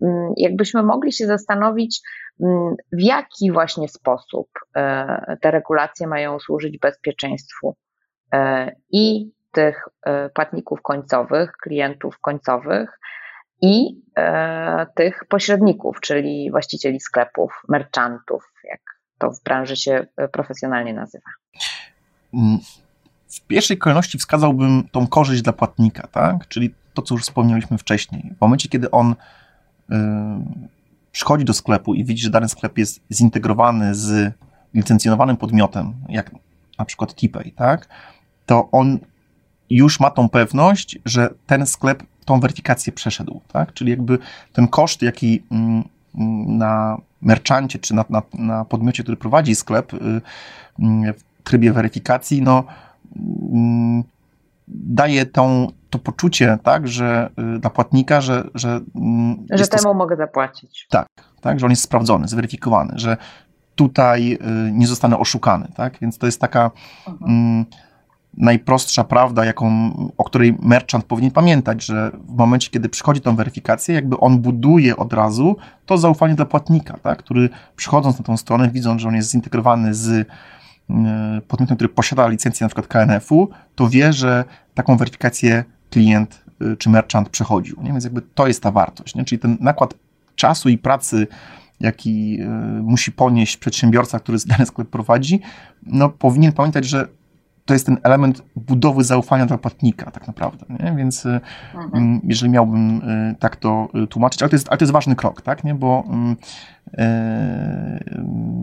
Mm, 0.01 0.33
jakbyśmy 0.37 0.83
mogli 0.83 1.13
się 1.13 1.25
zastanowić, 1.25 2.01
mm, 2.41 2.75
w 2.91 3.01
jaki 3.01 3.51
właśnie 3.51 3.87
sposób 3.87 4.47
e, 4.75 5.37
te 5.41 5.51
regulacje 5.51 6.07
mają 6.07 6.39
służyć 6.39 6.79
bezpieczeństwu 6.79 7.75
e, 8.33 8.71
i 8.91 9.31
tych 9.51 9.85
płatników 10.33 10.81
końcowych, 10.81 11.51
klientów 11.51 12.19
końcowych, 12.19 12.99
i 13.61 14.01
e, 14.17 14.85
tych 14.95 15.25
pośredników, 15.29 15.99
czyli 16.01 16.51
właścicieli 16.51 16.99
sklepów, 16.99 17.63
merchantów, 17.67 18.53
jak 18.63 18.81
to 19.17 19.31
w 19.31 19.43
branży 19.43 19.75
się 19.75 20.05
e, 20.17 20.27
profesjonalnie 20.27 20.93
nazywa. 20.93 21.29
Mm, 22.33 22.59
w 23.27 23.41
pierwszej 23.41 23.77
kolejności 23.77 24.17
wskazałbym 24.17 24.83
tą 24.91 25.07
korzyść 25.07 25.41
dla 25.41 25.53
płatnika, 25.53 26.07
tak? 26.07 26.47
czyli 26.47 26.73
to, 26.93 27.01
co 27.01 27.15
już 27.15 27.23
wspomnieliśmy 27.23 27.77
wcześniej. 27.77 28.33
W 28.37 28.41
momencie, 28.41 28.69
kiedy 28.69 28.91
on 28.91 29.11
y, 29.11 29.95
przychodzi 31.11 31.45
do 31.45 31.53
sklepu 31.53 31.93
i 31.93 32.05
widzi, 32.05 32.23
że 32.23 32.29
dany 32.29 32.49
sklep 32.49 32.77
jest 32.77 33.01
zintegrowany 33.13 33.95
z 33.95 34.33
licencjonowanym 34.73 35.37
podmiotem, 35.37 35.93
jak 36.09 36.31
na 36.79 36.85
przykład 36.85 37.13
TPay, 37.13 37.51
tak? 37.51 37.87
to 38.45 38.69
on 38.71 38.99
już 39.69 39.99
ma 39.99 40.09
tą 40.09 40.29
pewność, 40.29 40.99
że 41.05 41.29
ten 41.47 41.65
sklep 41.65 42.03
tą 42.29 42.39
weryfikację 42.39 42.93
przeszedł, 42.93 43.41
tak? 43.53 43.73
Czyli 43.73 43.91
jakby 43.91 44.19
ten 44.53 44.67
koszt, 44.67 45.01
jaki 45.01 45.43
mm, 45.51 45.83
na 46.57 46.97
merchancie 47.21 47.79
czy 47.79 47.93
na, 47.95 48.05
na, 48.09 48.21
na 48.33 48.65
podmiocie, 48.65 49.03
który 49.03 49.17
prowadzi 49.17 49.55
sklep 49.55 49.93
y, 49.93 49.97
mm, 50.79 51.13
w 51.13 51.43
trybie 51.43 51.73
weryfikacji, 51.73 52.41
no 52.41 52.63
mm, 53.15 54.03
daje 54.67 55.25
tą, 55.25 55.67
to 55.89 55.99
poczucie, 55.99 56.57
tak, 56.63 56.87
że 56.87 57.29
y, 57.55 57.59
dla 57.59 57.69
płatnika, 57.69 58.21
że 58.21 58.43
że, 58.55 58.79
że 59.51 59.67
temu 59.67 59.83
to, 59.83 59.93
mogę 59.93 60.15
zapłacić. 60.15 60.87
Tak, 60.89 61.07
tak, 61.41 61.59
że 61.59 61.65
on 61.65 61.71
jest 61.71 61.83
sprawdzony, 61.83 62.27
zweryfikowany, 62.27 62.93
że 62.95 63.17
tutaj 63.75 64.33
y, 64.33 64.71
nie 64.71 64.87
zostanę 64.87 65.17
oszukany, 65.17 65.67
tak? 65.75 65.99
Więc 66.01 66.17
to 66.17 66.25
jest 66.25 66.41
taka 66.41 66.71
mhm 67.07 67.65
najprostsza 68.37 69.03
prawda, 69.03 69.45
jaką, 69.45 69.91
o 70.17 70.23
której 70.23 70.57
merchant 70.61 71.05
powinien 71.05 71.31
pamiętać, 71.31 71.85
że 71.85 72.11
w 72.27 72.37
momencie, 72.37 72.69
kiedy 72.69 72.89
przychodzi 72.89 73.21
tą 73.21 73.35
weryfikację, 73.35 73.95
jakby 73.95 74.19
on 74.19 74.39
buduje 74.39 74.97
od 74.97 75.13
razu 75.13 75.55
to 75.85 75.97
zaufanie 75.97 76.35
dla 76.35 76.45
płatnika, 76.45 76.97
tak? 76.97 77.19
który 77.19 77.49
przychodząc 77.75 78.19
na 78.19 78.25
tą 78.25 78.37
stronę, 78.37 78.69
widząc, 78.69 79.01
że 79.01 79.07
on 79.07 79.15
jest 79.15 79.31
zintegrowany 79.31 79.93
z 79.93 80.09
e, 80.09 80.25
podmiotem, 81.47 81.77
który 81.77 81.89
posiada 81.89 82.27
licencję 82.27 82.65
na 82.65 82.69
przykład 82.69 82.87
KNF-u, 82.87 83.49
to 83.75 83.89
wie, 83.89 84.13
że 84.13 84.45
taką 84.73 84.97
weryfikację 84.97 85.63
klient 85.89 86.45
e, 86.61 86.75
czy 86.75 86.89
merchant 86.89 87.29
przechodził. 87.29 87.77
Nie? 87.83 87.91
Więc 87.91 88.03
jakby 88.03 88.21
to 88.21 88.47
jest 88.47 88.63
ta 88.63 88.71
wartość. 88.71 89.15
Nie? 89.15 89.25
Czyli 89.25 89.39
ten 89.39 89.57
nakład 89.59 89.93
czasu 90.35 90.69
i 90.69 90.77
pracy, 90.77 91.27
jaki 91.79 92.39
e, 92.41 92.47
musi 92.83 93.11
ponieść 93.11 93.57
przedsiębiorca, 93.57 94.19
który 94.19 94.37
dany 94.45 94.65
sklep 94.65 94.89
prowadzi, 94.89 95.39
no 95.83 96.09
powinien 96.09 96.51
pamiętać, 96.51 96.85
że 96.85 97.07
to 97.69 97.73
jest 97.73 97.85
ten 97.85 97.97
element 98.03 98.41
budowy 98.55 99.03
zaufania 99.03 99.45
dla 99.45 99.57
płatnika 99.57 100.11
tak 100.11 100.27
naprawdę, 100.27 100.65
nie? 100.69 100.95
więc 100.97 101.25
y, 101.25 101.39
mhm. 101.75 101.89
Mm, 101.93 102.21
jeżeli 102.23 102.51
miałbym 102.51 102.97
y, 103.09 103.35
tak 103.39 103.55
to 103.55 103.87
y, 104.03 104.07
tłumaczyć, 104.07 104.41
ale 104.41 104.49
to 104.49 104.55
jest, 104.55 104.69
ale 104.69 104.77
to 104.77 104.83
jest 104.83 104.93
ważny 104.93 105.15
krok, 105.15 105.41
tak, 105.41 105.63
nie? 105.63 105.75
bo 105.75 106.03
mm, 106.07 106.35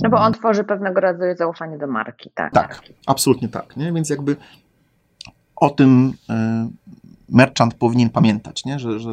no 0.03 0.11
bo 0.11 0.17
on 0.17 0.33
tworzy 0.33 0.65
pewnego 0.65 1.01
rodzaju 1.01 1.37
zaufanie 1.37 1.79
do 1.79 1.87
marki, 1.87 2.31
tak? 2.35 2.53
Tak, 2.53 2.69
marki. 2.69 2.95
absolutnie 3.07 3.49
tak, 3.49 3.77
nie? 3.77 3.93
więc 3.93 4.11
jakby 4.11 4.37
o 5.57 5.71
tym 5.71 6.13
merchant 7.29 7.75
powinien 7.75 8.11
pamiętać, 8.11 8.65
nie? 8.65 8.79
Że, 8.79 9.01
że 9.01 9.11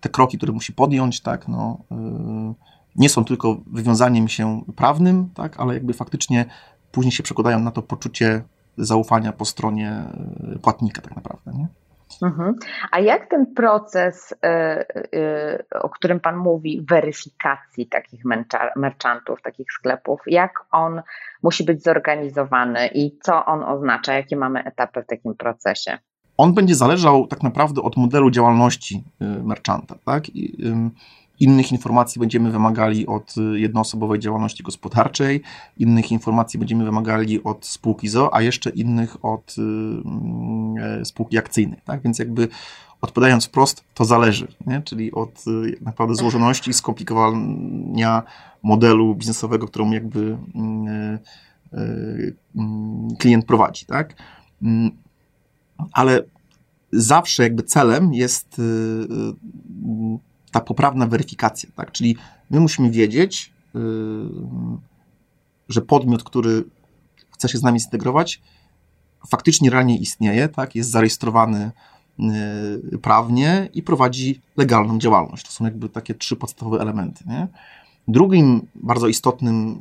te 0.00 0.08
kroki, 0.08 0.36
które 0.36 0.52
musi 0.52 0.72
podjąć, 0.72 1.20
tak, 1.20 1.48
no, 1.48 1.78
nie 2.96 3.08
są 3.08 3.24
tylko 3.24 3.56
wywiązaniem 3.66 4.28
się 4.28 4.62
prawnym, 4.76 5.30
tak, 5.34 5.60
ale 5.60 5.74
jakby 5.74 5.92
faktycznie 5.92 6.44
później 6.96 7.12
się 7.12 7.22
przekładają 7.22 7.60
na 7.60 7.70
to 7.70 7.82
poczucie 7.82 8.42
zaufania 8.78 9.32
po 9.32 9.44
stronie 9.44 9.90
e, 10.54 10.58
płatnika 10.58 11.02
tak 11.02 11.16
naprawdę. 11.16 11.52
Nie? 11.52 11.66
Mhm. 12.22 12.54
A 12.90 13.00
jak 13.00 13.30
ten 13.30 13.54
proces, 13.54 14.34
e, 14.42 14.46
e, 15.14 15.64
o 15.80 15.88
którym 15.88 16.20
Pan 16.20 16.36
mówi, 16.36 16.86
weryfikacji 16.88 17.86
takich 17.86 18.20
merchantów, 18.76 19.42
takich 19.42 19.72
sklepów, 19.72 20.20
jak 20.26 20.52
on 20.70 21.02
musi 21.42 21.64
być 21.64 21.82
zorganizowany 21.82 22.86
i 22.86 23.18
co 23.22 23.44
on 23.44 23.62
oznacza, 23.62 24.14
jakie 24.14 24.36
mamy 24.36 24.64
etapy 24.64 25.02
w 25.02 25.06
takim 25.06 25.34
procesie? 25.34 25.98
On 26.36 26.54
będzie 26.54 26.74
zależał 26.74 27.26
tak 27.26 27.42
naprawdę 27.42 27.82
od 27.82 27.96
modelu 27.96 28.30
działalności 28.30 29.04
merchanta. 29.20 29.94
Tak? 30.04 30.28
I, 30.28 30.72
Innych 31.40 31.72
informacji 31.72 32.20
będziemy 32.20 32.50
wymagali 32.50 33.06
od 33.06 33.34
jednoosobowej 33.54 34.18
działalności 34.18 34.62
gospodarczej, 34.62 35.42
innych 35.78 36.12
informacji 36.12 36.58
będziemy 36.58 36.84
wymagali 36.84 37.44
od 37.44 37.66
spółki 37.66 38.08
ZO, 38.08 38.34
a 38.34 38.42
jeszcze 38.42 38.70
innych 38.70 39.24
od 39.24 39.56
mm, 39.58 41.04
spółki 41.04 41.38
akcyjnej. 41.38 41.80
Tak? 41.84 42.02
Więc 42.02 42.18
jakby 42.18 42.48
odpowiadając 43.00 43.46
wprost, 43.46 43.84
to 43.94 44.04
zależy, 44.04 44.48
nie? 44.66 44.82
czyli 44.82 45.12
od 45.12 45.44
naprawdę 45.80 46.14
złożoności 46.14 46.70
i 46.70 46.74
skomplikowania 46.74 48.22
modelu 48.62 49.14
biznesowego, 49.14 49.66
którą 49.66 49.90
jakby 49.90 50.38
mm, 50.54 51.18
mm, 52.54 53.08
klient 53.18 53.44
prowadzi. 53.44 53.86
Tak? 53.86 54.14
Ale 55.92 56.22
zawsze 56.92 57.42
jakby 57.42 57.62
celem 57.62 58.14
jest 58.14 58.60
ta 60.56 60.60
poprawna 60.60 61.06
weryfikacja, 61.06 61.68
tak? 61.76 61.92
Czyli 61.92 62.16
my 62.50 62.60
musimy 62.60 62.90
wiedzieć, 62.90 63.52
yy, 63.74 63.80
że 65.68 65.82
podmiot, 65.82 66.24
który 66.24 66.64
chce 67.30 67.48
się 67.48 67.58
z 67.58 67.62
nami 67.62 67.80
zintegrować, 67.80 68.40
faktycznie 69.28 69.70
realnie 69.70 69.98
istnieje, 69.98 70.48
tak? 70.48 70.74
Jest 70.74 70.90
zarejestrowany 70.90 71.70
yy, 72.18 72.98
prawnie 73.02 73.68
i 73.74 73.82
prowadzi 73.82 74.40
legalną 74.56 74.98
działalność. 74.98 75.46
To 75.46 75.52
są 75.52 75.64
jakby 75.64 75.88
takie 75.88 76.14
trzy 76.14 76.36
podstawowe 76.36 76.80
elementy. 76.80 77.24
Nie? 77.26 77.48
Drugim 78.08 78.66
bardzo 78.74 79.08
istotnym 79.08 79.78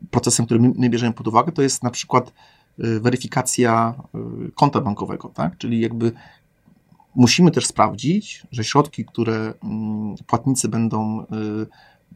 yy, 0.00 0.08
procesem, 0.10 0.46
który 0.46 0.60
my 0.60 0.90
bierzemy 0.90 1.12
pod 1.12 1.28
uwagę, 1.28 1.52
to 1.52 1.62
jest 1.62 1.82
na 1.82 1.90
przykład 1.90 2.32
weryfikacja 2.78 3.94
konta 4.54 4.80
bankowego, 4.80 5.28
tak? 5.28 5.58
czyli 5.58 5.80
jakby 5.80 6.12
Musimy 7.14 7.50
też 7.50 7.66
sprawdzić, 7.66 8.46
że 8.50 8.64
środki, 8.64 9.04
które 9.04 9.54
mm, 9.64 10.14
płatnicy 10.26 10.68
będą 10.68 11.20
y, 11.20 11.24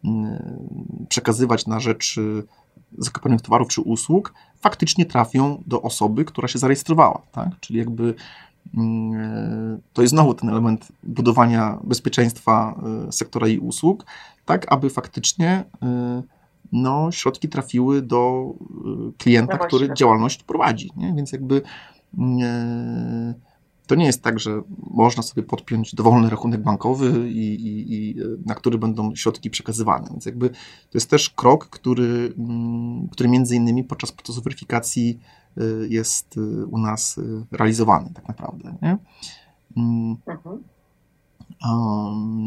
y, 0.04 1.06
przekazywać 1.08 1.66
na 1.66 1.80
rzecz 1.80 2.18
y, 2.18 2.42
zakupionych 2.98 3.40
towarów 3.40 3.68
czy 3.68 3.80
usług, 3.80 4.34
faktycznie 4.60 5.06
trafią 5.06 5.62
do 5.66 5.82
osoby, 5.82 6.24
która 6.24 6.48
się 6.48 6.58
zarejestrowała. 6.58 7.22
Tak? 7.32 7.60
Czyli 7.60 7.78
jakby 7.78 8.14
mm, 8.74 9.80
to 9.92 10.02
jest 10.02 10.10
znowu 10.10 10.34
ten 10.34 10.48
element 10.48 10.88
budowania 11.02 11.78
bezpieczeństwa 11.84 12.80
sektora 13.10 13.48
i 13.48 13.58
usług, 13.58 14.06
tak 14.44 14.72
aby 14.72 14.90
faktycznie 14.90 15.64
no, 16.72 17.12
środki 17.12 17.48
trafiły 17.48 18.02
do 18.02 18.52
klienta, 19.18 19.58
no 19.60 19.66
który 19.66 19.94
działalność 19.94 20.42
prowadzi. 20.42 20.90
Nie? 20.96 21.14
Więc 21.14 21.32
jakby 21.32 21.62
to 23.86 23.94
nie 23.94 24.06
jest 24.06 24.22
tak, 24.22 24.40
że 24.40 24.62
można 24.90 25.22
sobie 25.22 25.42
podpiąć 25.42 25.94
dowolny 25.94 26.30
rachunek 26.30 26.62
bankowy, 26.62 27.30
i, 27.30 27.54
i, 27.54 27.94
i, 27.94 28.16
na 28.46 28.54
który 28.54 28.78
będą 28.78 29.14
środki 29.14 29.50
przekazywane. 29.50 30.08
Więc 30.10 30.26
jakby 30.26 30.50
to 30.50 30.56
jest 30.94 31.10
też 31.10 31.30
krok, 31.30 31.66
który, 31.66 32.34
mm, 32.38 33.08
który 33.08 33.28
między 33.28 33.56
innymi 33.56 33.84
podczas 33.84 34.12
procesu 34.12 34.42
weryfikacji 34.42 35.20
y, 35.58 35.86
jest 35.90 36.36
y, 36.36 36.66
u 36.66 36.78
nas 36.78 37.20
realizowany 37.52 38.10
tak 38.14 38.28
naprawdę. 38.28 38.74
Nie? 38.82 38.98
Um, 39.76 40.16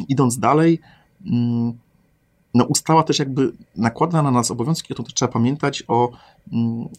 idąc 0.07 0.39
dalej, 0.39 0.79
um, 1.25 1.73
no 2.53 2.65
ustawa 2.65 3.03
też 3.03 3.19
jakby 3.19 3.53
nakłada 3.75 4.21
na 4.21 4.31
nas 4.31 4.51
obowiązki, 4.51 4.93
o 4.93 4.95
tym 4.95 5.05
też 5.05 5.13
trzeba 5.13 5.31
pamiętać 5.31 5.83
o, 5.87 6.11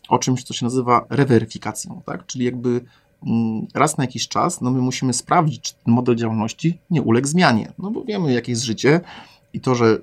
o 0.09 0.19
czymś, 0.19 0.45
co 0.45 0.55
się 0.55 0.67
nazywa 0.67 1.07
reweryfikacją, 1.11 2.03
tak? 2.07 2.27
czyli 2.27 2.45
jakby 2.45 2.71
Mm, 2.71 2.89
raz 3.75 3.99
na 3.99 4.05
jakiś 4.05 4.29
czas 4.29 4.61
no 4.61 4.71
my 4.71 4.81
musimy 4.81 5.13
sprawdzić, 5.13 5.61
czy 5.61 5.75
ten 5.85 5.95
model 5.95 6.17
działalności 6.17 6.79
nie 6.91 7.03
uległ 7.03 7.29
zmianie. 7.29 7.73
No 7.79 7.91
bo 7.91 8.05
wiemy, 8.05 8.33
jakie 8.33 8.53
jest 8.53 8.63
życie 8.63 9.01
i 9.53 9.61
to, 9.61 9.75
że 9.75 9.99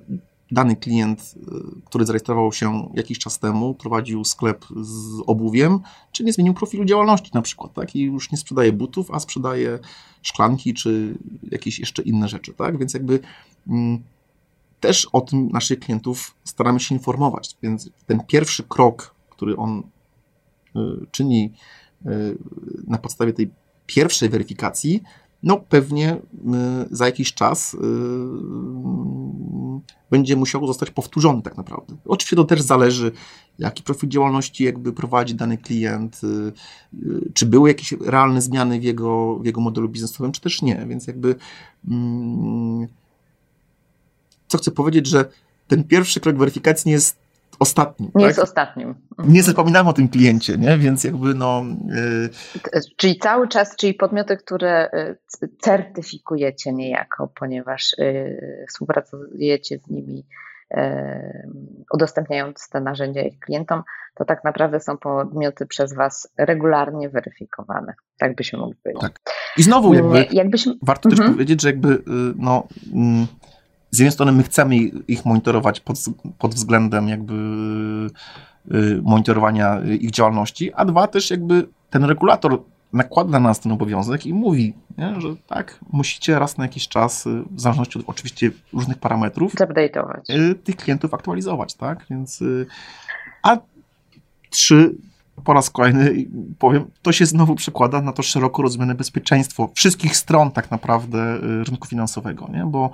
dany 0.50 0.76
klient, 0.76 1.34
y, 1.36 1.80
który 1.84 2.06
zarejestrował 2.06 2.52
się 2.52 2.90
jakiś 2.94 3.18
czas 3.18 3.38
temu, 3.38 3.74
prowadził 3.74 4.24
sklep 4.24 4.64
z 4.80 5.22
obuwiem, 5.26 5.80
czy 6.12 6.24
nie 6.24 6.32
zmienił 6.32 6.54
profilu 6.54 6.84
działalności 6.84 7.30
na 7.34 7.42
przykład, 7.42 7.72
tak? 7.74 7.96
I 7.96 8.00
już 8.00 8.32
nie 8.32 8.38
sprzedaje 8.38 8.72
butów, 8.72 9.10
a 9.10 9.20
sprzedaje 9.20 9.78
szklanki, 10.22 10.74
czy 10.74 11.18
jakieś 11.50 11.78
jeszcze 11.78 12.02
inne 12.02 12.28
rzeczy, 12.28 12.54
tak? 12.54 12.78
Więc 12.78 12.94
jakby 12.94 13.20
mm, 13.68 14.02
też 14.80 15.08
o 15.12 15.20
tym 15.20 15.48
naszych 15.48 15.78
klientów 15.78 16.34
staramy 16.44 16.80
się 16.80 16.94
informować. 16.94 17.56
Więc 17.62 17.90
ten 18.06 18.20
pierwszy 18.20 18.62
krok, 18.62 19.14
który 19.30 19.56
on 19.56 19.82
y, 20.76 20.80
czyni 21.10 21.52
na 22.86 22.98
podstawie 22.98 23.32
tej 23.32 23.50
pierwszej 23.86 24.28
weryfikacji, 24.28 25.02
no 25.42 25.56
pewnie 25.56 26.14
y, 26.14 26.18
za 26.90 27.06
jakiś 27.06 27.34
czas 27.34 27.74
y, 27.74 27.78
będzie 30.10 30.36
musiał 30.36 30.66
zostać 30.66 30.90
powtórzony 30.90 31.42
tak 31.42 31.56
naprawdę. 31.56 31.96
Oczywiście 32.04 32.36
to 32.36 32.44
też 32.44 32.62
zależy, 32.62 33.12
jaki 33.58 33.82
profil 33.82 34.08
działalności 34.08 34.64
jakby 34.64 34.92
prowadzi 34.92 35.34
dany 35.34 35.58
klient, 35.58 36.20
czy 37.34 37.46
były 37.46 37.68
jakieś 37.68 37.92
realne 37.92 38.42
zmiany 38.42 38.80
w 38.80 38.84
jego, 38.84 39.38
w 39.38 39.46
jego 39.46 39.60
modelu 39.60 39.88
biznesowym, 39.88 40.32
czy 40.32 40.40
też 40.40 40.62
nie, 40.62 40.86
więc 40.88 41.06
jakby 41.06 41.34
mm, 41.88 42.86
co 44.48 44.58
chcę 44.58 44.70
powiedzieć, 44.70 45.06
że 45.06 45.24
ten 45.68 45.84
pierwszy 45.84 46.20
krok 46.20 46.36
weryfikacji 46.36 46.88
nie 46.88 46.92
jest 46.92 47.25
ostatnim. 47.58 48.10
Nie 48.14 48.20
tak? 48.24 48.28
jest 48.28 48.38
ostatnim. 48.38 48.88
Mhm. 49.18 49.32
Nie 49.34 49.42
zapominamy 49.42 49.90
o 49.90 49.92
tym 49.92 50.08
kliencie, 50.08 50.58
nie? 50.58 50.78
więc 50.78 51.04
jakby 51.04 51.34
no. 51.34 51.64
Yy... 51.88 52.80
Czyli 52.96 53.18
cały 53.18 53.48
czas, 53.48 53.76
czyli 53.76 53.94
podmioty, 53.94 54.36
które 54.36 54.90
y, 55.42 55.48
certyfikujecie 55.58 56.72
niejako, 56.72 57.28
ponieważ 57.40 57.94
yy, 57.98 58.64
współpracujecie 58.68 59.78
z 59.78 59.90
nimi, 59.90 60.26
yy, 60.70 60.80
udostępniając 61.92 62.68
te 62.68 62.80
narzędzia 62.80 63.22
ich 63.22 63.38
klientom, 63.38 63.82
to 64.14 64.24
tak 64.24 64.44
naprawdę 64.44 64.80
są 64.80 64.98
podmioty 64.98 65.66
przez 65.66 65.94
Was 65.94 66.28
regularnie 66.38 67.08
weryfikowane. 67.08 67.94
Tak 68.18 68.36
byśmy 68.36 68.58
mogli 68.58 68.76
powiedzieć. 68.82 69.02
Tak. 69.02 69.20
I 69.56 69.62
znowu 69.62 69.94
jakby, 69.94 70.26
jakbyśmy... 70.30 70.74
warto 70.82 71.08
też 71.08 71.18
mhm. 71.18 71.34
powiedzieć, 71.34 71.62
że 71.62 71.68
jakby 71.68 71.88
y, 71.88 72.02
no. 72.36 72.68
Z 73.96 73.98
jednej 73.98 74.12
strony 74.12 74.32
my 74.32 74.42
chcemy 74.42 74.76
ich 75.08 75.24
monitorować 75.24 75.80
pod, 75.80 75.96
pod 76.38 76.54
względem 76.54 77.08
jakby 77.08 77.34
y, 78.74 79.00
monitorowania 79.02 79.80
ich 80.00 80.10
działalności, 80.10 80.72
a 80.72 80.84
dwa 80.84 81.06
też 81.06 81.30
jakby 81.30 81.68
ten 81.90 82.04
regulator 82.04 82.62
nakłada 82.92 83.30
na 83.30 83.40
nas 83.40 83.60
ten 83.60 83.72
obowiązek 83.72 84.26
i 84.26 84.34
mówi, 84.34 84.74
nie, 84.98 85.20
że 85.20 85.28
tak, 85.46 85.80
musicie 85.92 86.38
raz 86.38 86.58
na 86.58 86.64
jakiś 86.64 86.88
czas, 86.88 87.26
y, 87.26 87.42
w 87.50 87.60
zależności 87.60 87.98
od 87.98 88.04
oczywiście 88.06 88.50
różnych 88.72 88.98
parametrów, 88.98 89.52
y, 90.30 90.54
tych 90.54 90.76
klientów 90.76 91.14
aktualizować, 91.14 91.74
tak? 91.74 92.06
Więc 92.10 92.44
a 93.42 93.58
trzy 94.50 94.94
po 95.44 95.52
raz 95.52 95.70
kolejny 95.70 96.26
powiem, 96.58 96.84
to 97.02 97.12
się 97.12 97.26
znowu 97.26 97.54
przekłada 97.54 98.02
na 98.02 98.12
to 98.12 98.22
szeroko 98.22 98.62
rozumiane 98.62 98.94
bezpieczeństwo 98.94 99.70
wszystkich 99.74 100.16
stron 100.16 100.50
tak 100.50 100.70
naprawdę 100.70 101.38
rynku 101.40 101.88
finansowego, 101.88 102.48
nie? 102.52 102.64
bo 102.64 102.90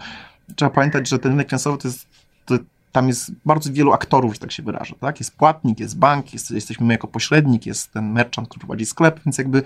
trzeba 0.56 0.70
pamiętać, 0.70 1.08
że 1.08 1.18
ten 1.18 1.32
rynek 1.32 1.48
finansowy 1.48 1.78
to 1.78 1.88
jest, 1.88 2.06
to, 2.46 2.54
tam 2.92 3.08
jest 3.08 3.32
bardzo 3.44 3.72
wielu 3.72 3.92
aktorów, 3.92 4.34
że 4.34 4.40
tak 4.40 4.52
się 4.52 4.62
wyrażę, 4.62 4.94
tak? 5.00 5.20
Jest 5.20 5.36
płatnik, 5.36 5.80
jest 5.80 5.98
bank, 5.98 6.32
jest, 6.32 6.50
jesteśmy 6.50 6.86
my 6.86 6.94
jako 6.94 7.08
pośrednik, 7.08 7.66
jest 7.66 7.92
ten 7.92 8.12
merchant, 8.12 8.48
który 8.48 8.60
prowadzi 8.60 8.86
sklep, 8.86 9.20
więc 9.26 9.38
jakby 9.38 9.62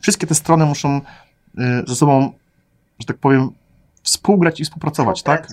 wszystkie 0.00 0.26
te 0.26 0.34
strony 0.34 0.66
muszą 0.66 1.00
y, 1.58 1.62
ze 1.86 1.96
sobą, 1.96 2.32
że 2.98 3.06
tak 3.06 3.16
powiem, 3.16 3.50
współgrać 4.02 4.60
i 4.60 4.64
współpracować, 4.64 5.22
tak? 5.22 5.48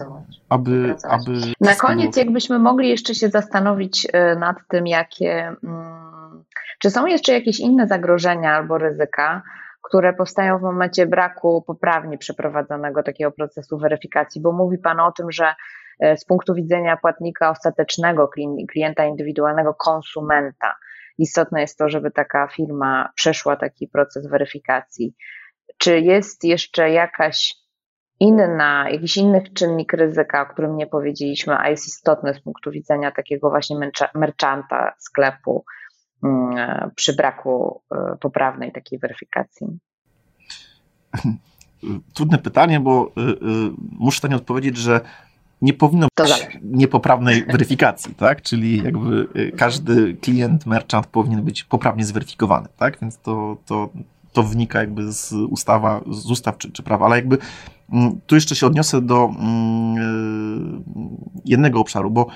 Aby, 0.50 0.96
aby 1.10 1.42
Na 1.62 1.76
koniec, 1.76 2.18
jakbyśmy 2.18 2.60
mogli 2.60 2.90
jeszcze 2.90 3.16
się 3.16 3.30
zastanowić 3.30 4.06
y, 4.06 4.40
nad 4.40 4.58
tym, 4.68 4.88
jakie, 4.88 5.56
mm, 5.64 6.44
czy 6.80 6.90
są 6.90 7.06
jeszcze 7.06 7.34
jakieś 7.34 7.60
inne 7.60 7.88
zagrożenia 7.88 8.56
albo 8.56 8.78
ryzyka, 8.78 9.42
które 9.82 10.14
powstają 10.14 10.60
w 10.60 10.62
momencie 10.62 11.06
braku 11.06 11.64
poprawnie 11.68 12.18
przeprowadzonego 12.18 13.04
takiego 13.04 13.32
procesu 13.32 13.78
weryfikacji, 13.78 14.42
bo 14.42 14.52
mówi 14.52 14.78
Pan 14.78 15.00
o 15.00 15.12
tym, 15.12 15.32
że 15.32 15.56
e, 16.00 16.18
z 16.18 16.26
punktu 16.26 16.54
widzenia 16.54 16.98
płatnika 16.98 17.50
ostatecznego, 17.50 18.30
klienta 18.72 19.06
indywidualnego, 19.06 19.74
konsumenta, 19.74 20.76
istotne 21.18 21.62
jest 21.62 21.78
to, 21.78 21.90
żeby 21.90 22.12
taka 22.12 22.48
firma 22.48 23.10
przeszła 23.16 23.56
taki 23.56 23.88
proces 23.88 24.28
weryfikacji. 24.28 25.16
Czy 25.78 26.00
jest 26.00 26.44
jeszcze 26.44 26.92
jakaś 26.92 27.56
inna, 28.20 28.90
jakiś 28.90 29.18
inny 29.18 29.44
czynnik 29.54 29.94
ryzyka, 29.94 30.42
o 30.42 30.46
którym 30.54 30.76
nie 30.76 30.88
powiedzieliśmy, 30.88 31.58
a 31.58 31.70
jest 31.70 31.88
istotny 31.88 32.34
z 32.34 32.42
punktu 32.42 32.72
widzenia 32.72 33.12
takiego 33.12 33.50
właśnie 33.50 33.78
merchanta 34.16 34.94
sklepu, 34.98 35.66
przy 36.96 37.14
braku 37.16 37.82
e, 37.92 38.18
poprawnej 38.20 38.72
takiej 38.72 39.00
weryfikacji? 39.00 39.68
Trudne 42.14 42.38
pytanie, 42.38 42.80
bo 42.80 43.12
e, 43.18 43.22
muszę 44.00 44.20
na 44.24 44.30
nie 44.30 44.36
odpowiedzieć, 44.36 44.78
że 44.78 45.02
nie 45.62 45.74
powinno 45.74 46.08
być 46.18 46.58
niepoprawnej 46.62 47.46
weryfikacji, 47.52 48.16
tak? 48.16 48.42
Czyli 48.42 48.84
jakby 48.84 49.28
każdy 49.58 50.14
klient, 50.14 50.66
merchant 50.66 51.08
powinien 51.08 51.44
być 51.44 51.64
poprawnie 51.64 52.06
zweryfikowany, 52.06 52.68
tak? 52.78 53.00
Więc 53.00 53.18
to, 53.18 53.58
to 53.66 53.90
to 54.34 54.44
wynika 54.44 54.80
jakby 54.80 55.12
z 55.12 55.34
ustawa, 55.34 56.02
z 56.12 56.32
ustaw 56.32 56.58
czy, 56.58 56.72
czy 56.72 56.84
prawa, 56.84 57.06
ale 57.06 57.16
jakby 57.16 57.38
mm, 57.94 58.22
tu 58.26 58.36
jeszcze 58.36 58.56
się 58.56 58.68
odniosę 58.68 59.02
do 59.02 59.32
mm, 59.40 60.84
jednego 61.46 61.80
obszaru, 61.80 62.12
bo 62.12 62.28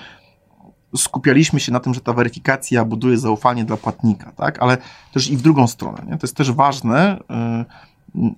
skupialiśmy 0.97 1.59
się 1.59 1.71
na 1.71 1.79
tym, 1.79 1.93
że 1.93 2.01
ta 2.01 2.13
weryfikacja 2.13 2.85
buduje 2.85 3.17
zaufanie 3.17 3.65
dla 3.65 3.77
płatnika, 3.77 4.31
tak? 4.31 4.61
ale 4.61 4.77
też 5.13 5.29
i 5.29 5.37
w 5.37 5.41
drugą 5.41 5.67
stronę. 5.67 6.03
Nie? 6.07 6.17
To 6.17 6.27
jest 6.27 6.35
też 6.35 6.51
ważne, 6.51 7.19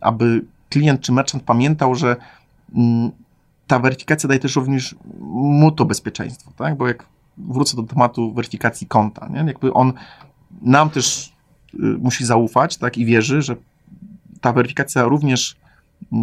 aby 0.02 0.46
klient 0.70 1.02
czy 1.02 1.12
merchant 1.12 1.44
pamiętał, 1.44 1.96
że 1.96 2.16
ta 3.68 3.80
weryfikacja 3.80 4.28
daje 4.28 4.40
też 4.40 4.56
również 4.56 4.96
mu 5.32 5.72
to 5.72 5.86
bezpieczeństwo, 5.86 6.52
tak? 6.58 6.78
Bo 6.78 6.88
jak 6.88 7.06
wrócę 7.38 7.78
do 7.78 7.84
tematu 7.84 8.34
weryfikacji 8.34 8.88
konta, 8.88 9.28
nie? 9.28 9.44
Jakby 9.48 9.74
on 9.74 9.94
nam 10.62 10.90
też 10.90 11.34
y, 11.74 11.78
musi 11.80 12.26
zaufać, 12.26 12.78
tak? 12.78 12.98
I 12.98 13.06
wierzy, 13.06 13.42
że 13.42 13.56
ta 14.42 14.54
weryfikacja 14.54 15.04
również 15.04 15.56
y, 16.14 16.16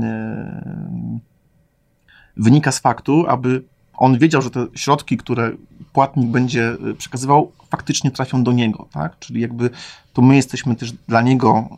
wynika 2.36 2.72
z 2.72 2.78
faktu, 2.78 3.24
aby 3.28 3.62
on 3.96 4.18
wiedział, 4.18 4.42
że 4.42 4.50
te 4.50 4.66
środki, 4.74 5.16
które 5.16 5.52
płatnik 5.94 6.30
będzie 6.30 6.76
y, 6.90 6.94
przekazywał, 6.94 7.52
faktycznie 7.70 8.10
trafią 8.10 8.44
do 8.44 8.52
niego, 8.52 8.88
tak? 8.92 9.18
Czyli 9.18 9.40
jakby 9.40 9.70
to 10.12 10.22
my 10.22 10.36
jesteśmy 10.36 10.76
też 10.76 10.92
dla 10.92 11.22
niego 11.22 11.68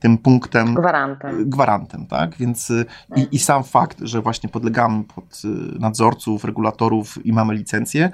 tym 0.00 0.18
punktem. 0.18 0.74
Gwarantem. 0.74 1.50
Gwarantem, 1.50 2.06
tak? 2.06 2.36
Więc 2.36 2.70
y, 2.70 2.86
i, 3.16 3.28
i 3.32 3.38
sam 3.38 3.64
fakt, 3.64 3.98
że 4.02 4.22
właśnie 4.22 4.48
podlegamy 4.48 5.04
pod 5.04 5.42
y, 5.44 5.78
nadzorców, 5.78 6.44
regulatorów 6.44 7.26
i 7.26 7.32
mamy 7.32 7.54
licencję, 7.54 8.10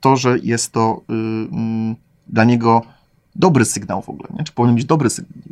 to, 0.00 0.16
że 0.16 0.38
jest 0.42 0.72
to 0.72 1.02
y, 1.10 1.14
y, 1.14 1.96
dla 2.26 2.44
niego 2.44 2.82
dobry 3.36 3.64
sygnał 3.64 4.02
w 4.02 4.08
ogóle, 4.08 4.28
nie? 4.38 4.44
czy 4.44 4.52
powinien 4.52 4.76
być 4.76 4.84
dobry 4.84 5.10
sygnał, 5.10 5.42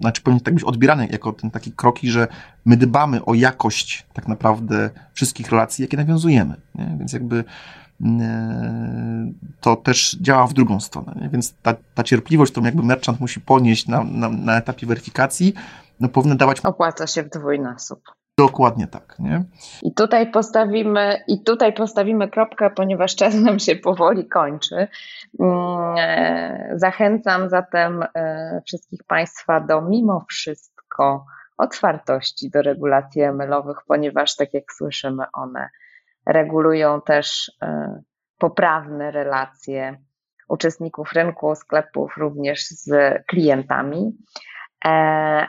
znaczy 0.00 0.22
powinien 0.22 0.44
tak 0.44 0.54
być 0.54 0.64
odbierany 0.64 1.08
jako 1.10 1.32
ten 1.32 1.50
taki 1.50 1.72
kroki, 1.72 2.10
że 2.10 2.28
my 2.64 2.76
dbamy 2.76 3.24
o 3.24 3.34
jakość 3.34 4.06
tak 4.12 4.28
naprawdę 4.28 4.90
wszystkich 5.12 5.50
relacji, 5.50 5.82
jakie 5.82 5.96
nawiązujemy, 5.96 6.56
nie? 6.74 6.96
więc 6.98 7.12
jakby 7.12 7.44
to 9.60 9.76
też 9.76 10.16
działa 10.20 10.46
w 10.46 10.52
drugą 10.52 10.80
stronę. 10.80 11.12
Nie? 11.20 11.28
Więc 11.28 11.54
ta, 11.62 11.74
ta 11.94 12.02
cierpliwość, 12.02 12.52
którą 12.52 12.66
jakby 12.66 12.82
merchant 12.82 13.20
musi 13.20 13.40
ponieść 13.40 13.88
na, 13.88 14.04
na, 14.04 14.28
na 14.28 14.58
etapie 14.58 14.86
weryfikacji, 14.86 15.54
no 16.00 16.08
powinna 16.08 16.34
dawać... 16.34 16.60
Opłaca 16.60 17.06
się 17.06 17.22
w 17.22 17.30
dwójnasób. 17.30 18.00
Dokładnie 18.38 18.86
tak, 18.86 19.16
nie? 19.18 19.44
I 19.82 19.94
tutaj 19.94 20.30
postawimy, 20.30 21.24
i 21.28 21.42
tutaj 21.42 21.72
postawimy 21.72 22.28
kropkę, 22.28 22.70
ponieważ 22.70 23.16
czas 23.16 23.34
nam 23.34 23.58
się 23.58 23.76
powoli 23.76 24.28
kończy. 24.28 24.88
Mm, 25.40 25.94
e, 25.98 26.72
zachęcam 26.74 27.48
zatem 27.48 28.04
e, 28.14 28.62
wszystkich 28.66 29.04
Państwa 29.04 29.60
do 29.60 29.82
mimo 29.82 30.24
wszystko 30.28 31.24
otwartości 31.58 32.50
do 32.50 32.62
regulacji 32.62 33.22
ML-owych, 33.22 33.76
ponieważ 33.86 34.36
tak 34.36 34.54
jak 34.54 34.72
słyszymy, 34.72 35.24
one 35.32 35.68
regulują 36.26 37.00
też 37.00 37.52
e, 37.62 38.02
poprawne 38.38 39.10
relacje 39.10 39.98
uczestników 40.48 41.12
rynku, 41.12 41.54
sklepów 41.54 42.16
również 42.16 42.66
z 42.68 42.88
klientami. 43.26 44.16
E, 44.84 44.88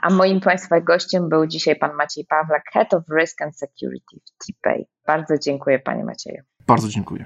a 0.01 0.09
moim 0.09 0.39
Państwa 0.39 0.81
gościem 0.81 1.29
był 1.29 1.47
dzisiaj 1.47 1.75
pan 1.75 1.93
Maciej 1.93 2.25
Pawlak, 2.25 2.63
Head 2.73 2.93
of 2.93 3.03
Risk 3.19 3.41
and 3.41 3.57
Security 3.57 4.17
w 4.25 4.45
TPay. 4.45 4.85
Bardzo 5.07 5.37
dziękuję 5.37 5.79
Panie 5.79 6.03
Macieju. 6.03 6.43
Bardzo 6.67 6.87
dziękuję. 6.87 7.25